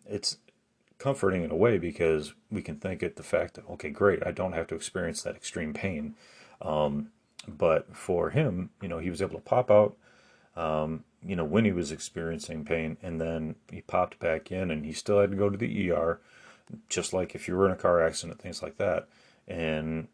It's 0.07 0.37
comforting 0.99 1.43
in 1.43 1.51
a 1.51 1.57
way 1.57 1.79
because 1.79 2.35
we 2.51 2.61
can 2.61 2.77
think 2.77 3.03
at 3.03 3.17
the 3.17 3.23
fact 3.23 3.55
that, 3.55 3.65
okay, 3.71 3.89
great, 3.89 4.23
I 4.27 4.33
don't 4.33 4.53
have 4.53 4.67
to 4.67 4.75
experience 4.75 5.23
that 5.23 5.35
extreme 5.35 5.73
pain. 5.73 6.15
Um, 6.61 7.09
but 7.49 7.97
for 7.97 8.29
him, 8.29 8.69
you 8.83 8.89
know, 8.89 8.99
he 8.99 9.09
was 9.09 9.23
able 9.23 9.37
to 9.37 9.41
pop 9.41 9.71
out, 9.71 9.97
um, 10.55 11.05
you 11.25 11.37
know, 11.37 11.45
when 11.45 11.65
he 11.65 11.73
was 11.73 11.91
experiencing 11.91 12.67
pain, 12.67 12.99
and 13.03 13.19
then 13.19 13.55
he 13.71 13.81
popped 13.81 14.19
back 14.19 14.53
in, 14.53 14.71
and 14.71 14.85
he 14.85 14.93
still 14.93 15.23
had 15.23 15.31
to 15.31 15.39
go 15.39 15.49
to 15.49 15.57
the 15.57 15.91
ER, 15.91 16.21
just 16.91 17.15
like 17.15 17.35
if 17.35 17.49
you 17.49 17.57
were 17.57 17.65
in 17.65 17.73
a 17.73 17.77
car 17.77 18.07
accident, 18.07 18.43
things 18.43 18.63
like 18.63 18.77
that. 18.77 19.09
And 19.49 20.09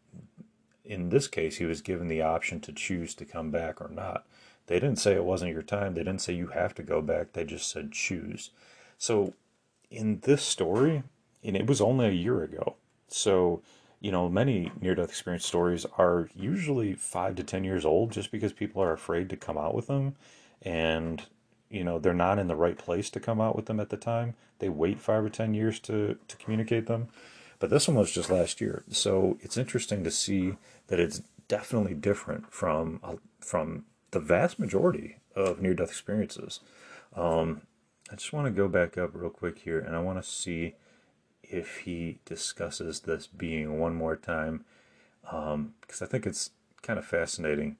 in 0.83 1.09
this 1.09 1.27
case, 1.27 1.57
he 1.57 1.65
was 1.65 1.81
given 1.81 2.07
the 2.07 2.21
option 2.21 2.59
to 2.61 2.73
choose 2.73 3.13
to 3.15 3.25
come 3.25 3.51
back 3.51 3.81
or 3.81 3.89
not. 3.89 4.25
They 4.67 4.79
didn't 4.79 4.99
say 4.99 5.13
it 5.13 5.25
wasn't 5.25 5.53
your 5.53 5.61
time. 5.61 5.93
They 5.93 6.03
didn't 6.03 6.21
say 6.21 6.33
you 6.33 6.47
have 6.47 6.73
to 6.75 6.83
go 6.83 7.01
back. 7.01 7.33
They 7.33 7.43
just 7.43 7.69
said 7.69 7.91
choose. 7.91 8.51
So 8.97 9.33
in 9.89 10.19
this 10.21 10.43
story, 10.43 11.03
and 11.43 11.55
it 11.55 11.67
was 11.67 11.81
only 11.81 12.07
a 12.07 12.11
year 12.11 12.43
ago. 12.43 12.75
So 13.07 13.61
you 14.01 14.11
know, 14.11 14.27
many 14.27 14.71
near 14.81 14.95
death 14.95 15.09
experience 15.09 15.45
stories 15.45 15.85
are 15.97 16.27
usually 16.35 16.93
five 16.93 17.35
to 17.35 17.43
10 17.43 17.63
years 17.63 17.85
old 17.85 18.11
just 18.11 18.31
because 18.31 18.51
people 18.51 18.81
are 18.81 18.91
afraid 18.91 19.29
to 19.29 19.37
come 19.37 19.59
out 19.59 19.75
with 19.75 19.87
them. 19.87 20.15
And, 20.63 21.21
you 21.69 21.83
know, 21.83 21.99
they're 21.99 22.13
not 22.13 22.39
in 22.39 22.47
the 22.47 22.55
right 22.55 22.77
place 22.77 23.11
to 23.11 23.19
come 23.19 23.39
out 23.39 23.55
with 23.55 23.67
them 23.67 23.79
at 23.79 23.89
the 23.89 23.97
time. 23.97 24.33
They 24.57 24.69
wait 24.69 24.99
five 24.99 25.23
or 25.23 25.29
10 25.29 25.53
years 25.53 25.79
to, 25.81 26.17
to 26.27 26.37
communicate 26.37 26.87
them. 26.87 27.09
But 27.61 27.69
this 27.69 27.87
one 27.87 27.95
was 27.95 28.11
just 28.11 28.31
last 28.31 28.59
year. 28.59 28.83
So 28.89 29.37
it's 29.39 29.55
interesting 29.55 30.03
to 30.03 30.09
see 30.09 30.55
that 30.87 30.99
it's 30.99 31.21
definitely 31.47 31.93
different 31.93 32.51
from, 32.51 32.99
uh, 33.03 33.17
from 33.39 33.85
the 34.09 34.19
vast 34.19 34.57
majority 34.57 35.17
of 35.35 35.61
near 35.61 35.75
death 35.75 35.89
experiences. 35.89 36.59
Um, 37.15 37.61
I 38.11 38.15
just 38.15 38.33
want 38.33 38.47
to 38.47 38.51
go 38.51 38.67
back 38.67 38.97
up 38.97 39.11
real 39.13 39.29
quick 39.29 39.59
here 39.59 39.79
and 39.79 39.95
I 39.95 39.99
want 39.99 40.21
to 40.21 40.27
see 40.27 40.73
if 41.43 41.81
he 41.81 42.17
discusses 42.25 43.01
this 43.01 43.27
being 43.27 43.79
one 43.79 43.93
more 43.93 44.15
time, 44.15 44.65
because 45.21 45.53
um, 45.53 45.73
I 46.01 46.05
think 46.05 46.25
it's 46.25 46.49
kind 46.81 46.97
of 46.97 47.05
fascinating 47.05 47.77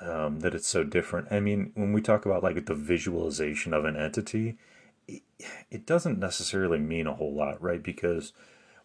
um, 0.00 0.40
that 0.40 0.56
it's 0.56 0.66
so 0.66 0.82
different. 0.82 1.28
I 1.30 1.38
mean, 1.38 1.70
when 1.76 1.92
we 1.92 2.02
talk 2.02 2.26
about 2.26 2.42
like 2.42 2.66
the 2.66 2.74
visualization 2.74 3.72
of 3.74 3.84
an 3.84 3.96
entity, 3.96 4.58
it, 5.06 5.22
it 5.70 5.86
doesn't 5.86 6.18
necessarily 6.18 6.78
mean 6.78 7.06
a 7.06 7.14
whole 7.14 7.32
lot, 7.32 7.62
right? 7.62 7.82
Because 7.82 8.32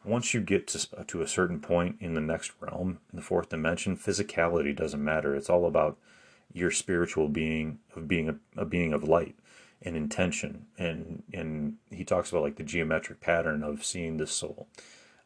once 0.03 0.33
you 0.33 0.41
get 0.41 0.67
to, 0.67 1.03
to 1.05 1.21
a 1.21 1.27
certain 1.27 1.59
point 1.59 1.97
in 1.99 2.13
the 2.13 2.21
next 2.21 2.53
realm, 2.59 2.99
in 3.11 3.17
the 3.17 3.21
fourth 3.21 3.49
dimension, 3.49 3.97
physicality 3.97 4.75
doesn't 4.75 5.03
matter. 5.03 5.35
It's 5.35 5.49
all 5.49 5.65
about 5.65 5.97
your 6.53 6.71
spiritual 6.71 7.27
being 7.27 7.79
of 7.95 8.07
being 8.07 8.29
a, 8.29 8.35
a 8.61 8.65
being 8.65 8.93
of 8.93 9.03
light 9.03 9.35
and 9.81 9.95
intention. 9.95 10.65
And 10.77 11.23
and 11.33 11.75
he 11.91 12.03
talks 12.03 12.29
about 12.29 12.43
like 12.43 12.55
the 12.55 12.63
geometric 12.63 13.19
pattern 13.19 13.63
of 13.63 13.83
seeing 13.83 14.17
this 14.17 14.31
soul. 14.31 14.67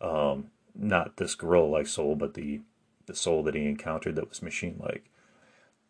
Um, 0.01 0.49
not 0.75 1.17
this 1.17 1.35
gorilla 1.35 1.67
like 1.67 1.87
soul 1.87 2.15
but 2.15 2.33
the 2.33 2.61
the 3.05 3.15
soul 3.15 3.43
that 3.43 3.53
he 3.53 3.65
encountered 3.65 4.15
that 4.15 4.27
was 4.27 4.41
machine 4.41 4.75
like 4.79 5.09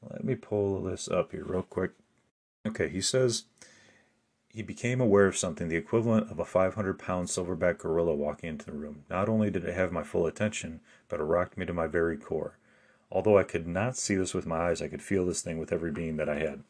let 0.10 0.24
me 0.26 0.36
pull 0.36 0.82
this 0.82 1.08
up 1.08 1.32
here 1.32 1.46
real 1.46 1.63
quick. 1.63 1.91
Okay 2.67 2.89
he 2.89 3.02
says 3.02 3.46
he 4.54 4.62
became 4.62 5.02
aware 5.02 5.26
of 5.26 5.38
something 5.38 5.68
the 5.68 5.76
equivalent 5.76 6.30
of 6.32 6.39
a 6.39 6.46
500 6.46 7.00
pound 7.00 7.28
silverback 7.28 7.80
gorilla 7.80 8.13
walking 8.13 8.50
into 8.50 8.66
the 8.66 8.72
room 8.72 9.04
not 9.10 9.28
only 9.28 9.50
did 9.50 9.66
it 9.66 9.76
have 9.76 9.92
my 9.92 10.04
full 10.04 10.26
attention 10.26 10.80
but 11.10 11.20
it 11.20 11.24
rocked 11.24 11.58
me 11.58 11.66
to 11.66 11.74
my 11.74 11.88
very 11.88 12.18
core 12.18 12.58
Although 13.13 13.38
I 13.38 13.44
could 13.44 13.68
not 13.68 13.96
see 13.96 14.16
this 14.16 14.34
with 14.34 14.48
my 14.48 14.70
eyes, 14.70 14.82
I 14.82 14.88
could 14.88 15.04
feel 15.04 15.24
this 15.24 15.44
thing 15.44 15.60
with 15.60 15.72
every 15.72 15.92
being 15.92 16.18
that 16.18 16.28
I 16.28 16.39
had. 16.39 16.63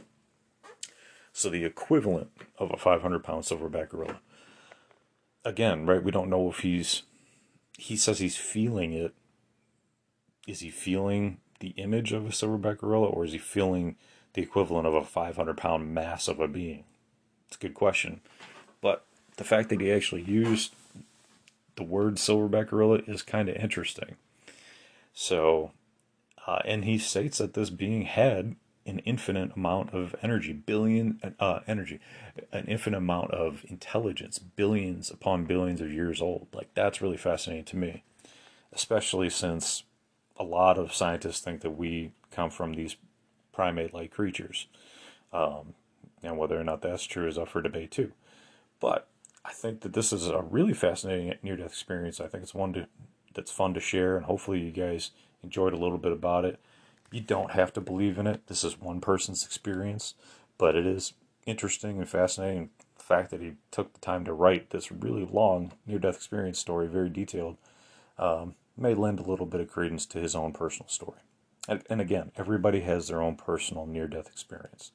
So 1.31 1.49
the 1.49 1.63
equivalent 1.63 2.31
of 2.59 2.69
a 2.69 2.77
500 2.77 3.23
pound 3.23 3.45
silverback 3.45 3.89
gorilla. 3.89 4.19
Again, 5.45 5.85
right? 5.85 6.03
We 6.03 6.11
don't 6.11 6.29
know 6.29 6.49
if 6.49 6.59
he's. 6.59 7.03
He 7.77 7.95
says 7.95 8.19
he's 8.19 8.35
feeling 8.35 8.91
it. 8.91 9.13
Is 10.45 10.59
he 10.59 10.69
feeling 10.69 11.39
the 11.61 11.69
image 11.69 12.11
of 12.11 12.25
a 12.25 12.29
silverback 12.29 12.79
gorilla, 12.79 13.07
or 13.07 13.23
is 13.23 13.31
he 13.31 13.37
feeling 13.37 13.95
the 14.33 14.41
equivalent 14.41 14.85
of 14.85 14.93
a 14.93 15.03
500 15.03 15.55
pound 15.55 15.93
mass 15.93 16.27
of 16.27 16.41
a 16.41 16.47
being? 16.49 16.83
It's 17.53 17.63
a 17.63 17.67
good 17.67 17.75
question. 17.75 18.19
But 18.81 19.05
the 19.37 19.43
fact 19.43 19.69
that 19.69 19.79
he 19.79 19.91
actually 19.91 20.23
used 20.23 20.73
the 21.75 21.83
word 21.83 22.15
silverback 22.15 22.69
gorilla 22.69 23.01
is 23.05 23.21
kind 23.21 23.47
of 23.47 23.55
interesting. 23.55 24.15
So, 25.13 25.71
uh, 26.47 26.61
and 26.65 26.83
he 26.83 26.97
states 26.97 27.37
that 27.37 27.53
this 27.53 27.69
being 27.69 28.03
had 28.03 28.55
an 28.87 28.99
infinite 29.05 29.55
amount 29.55 29.93
of 29.93 30.15
energy, 30.23 30.51
billion 30.51 31.19
uh, 31.39 31.59
energy, 31.67 31.99
an 32.51 32.65
infinite 32.65 32.97
amount 32.97 33.29
of 33.31 33.63
intelligence, 33.69 34.39
billions 34.39 35.11
upon 35.11 35.45
billions 35.45 35.79
of 35.79 35.93
years 35.93 36.23
old. 36.23 36.47
Like 36.53 36.73
that's 36.73 37.03
really 37.03 37.17
fascinating 37.17 37.65
to 37.65 37.77
me, 37.77 38.03
especially 38.71 39.29
since 39.29 39.83
a 40.37 40.43
lot 40.43 40.79
of 40.79 40.91
scientists 40.91 41.39
think 41.39 41.61
that 41.61 41.77
we 41.77 42.13
come 42.31 42.49
from 42.49 42.73
these 42.73 42.95
primate-like 43.53 44.09
creatures, 44.09 44.65
um, 45.31 45.75
and 46.23 46.37
whether 46.37 46.59
or 46.59 46.63
not 46.63 46.81
that's 46.81 47.03
true 47.03 47.27
is 47.27 47.37
up 47.37 47.49
for 47.49 47.61
debate 47.61 47.91
too. 47.91 48.11
But 48.79 49.07
I 49.45 49.51
think 49.51 49.81
that 49.81 49.93
this 49.93 50.13
is 50.13 50.27
a 50.27 50.41
really 50.41 50.73
fascinating 50.73 51.33
near-death 51.43 51.67
experience. 51.67 52.21
I 52.21 52.27
think 52.27 52.43
it's 52.43 52.55
one 52.55 52.73
to, 52.73 52.87
that's 53.33 53.51
fun 53.51 53.73
to 53.73 53.79
share, 53.79 54.15
and 54.15 54.25
hopefully 54.25 54.61
you 54.61 54.71
guys 54.71 55.11
enjoyed 55.43 55.73
a 55.73 55.77
little 55.77 55.97
bit 55.97 56.13
about 56.13 56.45
it. 56.45 56.59
You 57.11 57.21
don't 57.21 57.51
have 57.51 57.73
to 57.73 57.81
believe 57.81 58.17
in 58.17 58.25
it. 58.25 58.47
This 58.47 58.63
is 58.63 58.79
one 58.79 59.01
person's 59.01 59.45
experience, 59.45 60.15
but 60.57 60.75
it 60.75 60.85
is 60.85 61.13
interesting 61.45 61.99
and 61.99 62.09
fascinating. 62.09 62.69
The 62.97 63.03
fact 63.03 63.31
that 63.31 63.41
he 63.41 63.53
took 63.69 63.93
the 63.93 63.99
time 63.99 64.23
to 64.25 64.33
write 64.33 64.69
this 64.69 64.91
really 64.91 65.27
long 65.29 65.73
near-death 65.85 66.15
experience 66.15 66.57
story, 66.57 66.87
very 66.87 67.09
detailed, 67.09 67.57
um, 68.17 68.55
may 68.77 68.93
lend 68.93 69.19
a 69.19 69.29
little 69.29 69.45
bit 69.45 69.59
of 69.59 69.69
credence 69.69 70.05
to 70.07 70.19
his 70.19 70.35
own 70.35 70.53
personal 70.53 70.87
story. 70.87 71.19
And, 71.67 71.83
and 71.89 72.01
again, 72.01 72.31
everybody 72.37 72.81
has 72.81 73.07
their 73.07 73.21
own 73.21 73.35
personal 73.35 73.85
near-death 73.85 74.27
experience. 74.27 74.91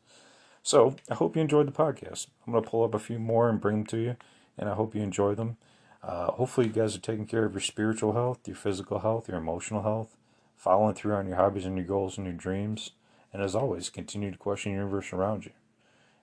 So 0.68 0.96
I 1.10 1.14
hope 1.14 1.34
you 1.34 1.40
enjoyed 1.40 1.66
the 1.66 1.72
podcast. 1.72 2.26
I'm 2.46 2.52
going 2.52 2.62
to 2.62 2.68
pull 2.68 2.84
up 2.84 2.92
a 2.92 2.98
few 2.98 3.18
more 3.18 3.48
and 3.48 3.58
bring 3.58 3.76
them 3.76 3.86
to 3.86 3.96
you, 3.96 4.16
and 4.58 4.68
I 4.68 4.74
hope 4.74 4.94
you 4.94 5.00
enjoy 5.00 5.34
them. 5.34 5.56
Uh, 6.02 6.32
hopefully, 6.32 6.66
you 6.66 6.74
guys 6.74 6.94
are 6.94 7.00
taking 7.00 7.24
care 7.24 7.46
of 7.46 7.54
your 7.54 7.62
spiritual 7.62 8.12
health, 8.12 8.46
your 8.46 8.54
physical 8.54 8.98
health, 8.98 9.28
your 9.28 9.38
emotional 9.38 9.82
health, 9.82 10.14
following 10.58 10.94
through 10.94 11.14
on 11.14 11.26
your 11.26 11.36
hobbies 11.36 11.64
and 11.64 11.78
your 11.78 11.86
goals 11.86 12.18
and 12.18 12.26
your 12.26 12.36
dreams, 12.36 12.90
and 13.32 13.40
as 13.42 13.54
always, 13.54 13.88
continue 13.88 14.30
to 14.30 14.36
question 14.36 14.72
the 14.72 14.76
universe 14.76 15.10
around 15.10 15.46
you. 15.46 15.52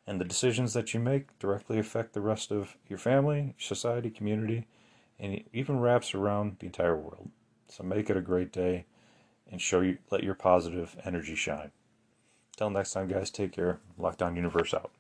And 0.06 0.22
the 0.22 0.26
decisions 0.26 0.74
that 0.74 0.94
you 0.94 1.00
make 1.00 1.40
directly 1.40 1.80
affect 1.80 2.14
the 2.14 2.22
rest 2.22 2.52
of 2.52 2.78
your 2.88 3.00
family, 3.00 3.56
society, 3.58 4.12
community, 4.12 4.68
and 5.20 5.44
even 5.54 5.80
wraps 5.80 6.14
around 6.14 6.58
the 6.60 6.68
entire 6.68 6.96
world. 6.96 7.32
So 7.68 7.84
make 7.84 8.12
it 8.12 8.16
a 8.16 8.22
great 8.22 8.54
day 8.54 8.86
and 9.52 9.60
show 9.60 9.82
you 9.82 9.98
let 10.12 10.24
your 10.24 10.36
positive 10.36 10.96
energy 11.04 11.34
shine. 11.34 11.72
Till 12.58 12.70
next 12.70 12.92
time, 12.94 13.08
guys, 13.08 13.30
take 13.30 13.52
care. 13.52 13.80
Lockdown 14.00 14.36
Universe 14.36 14.74
out. 14.74 14.92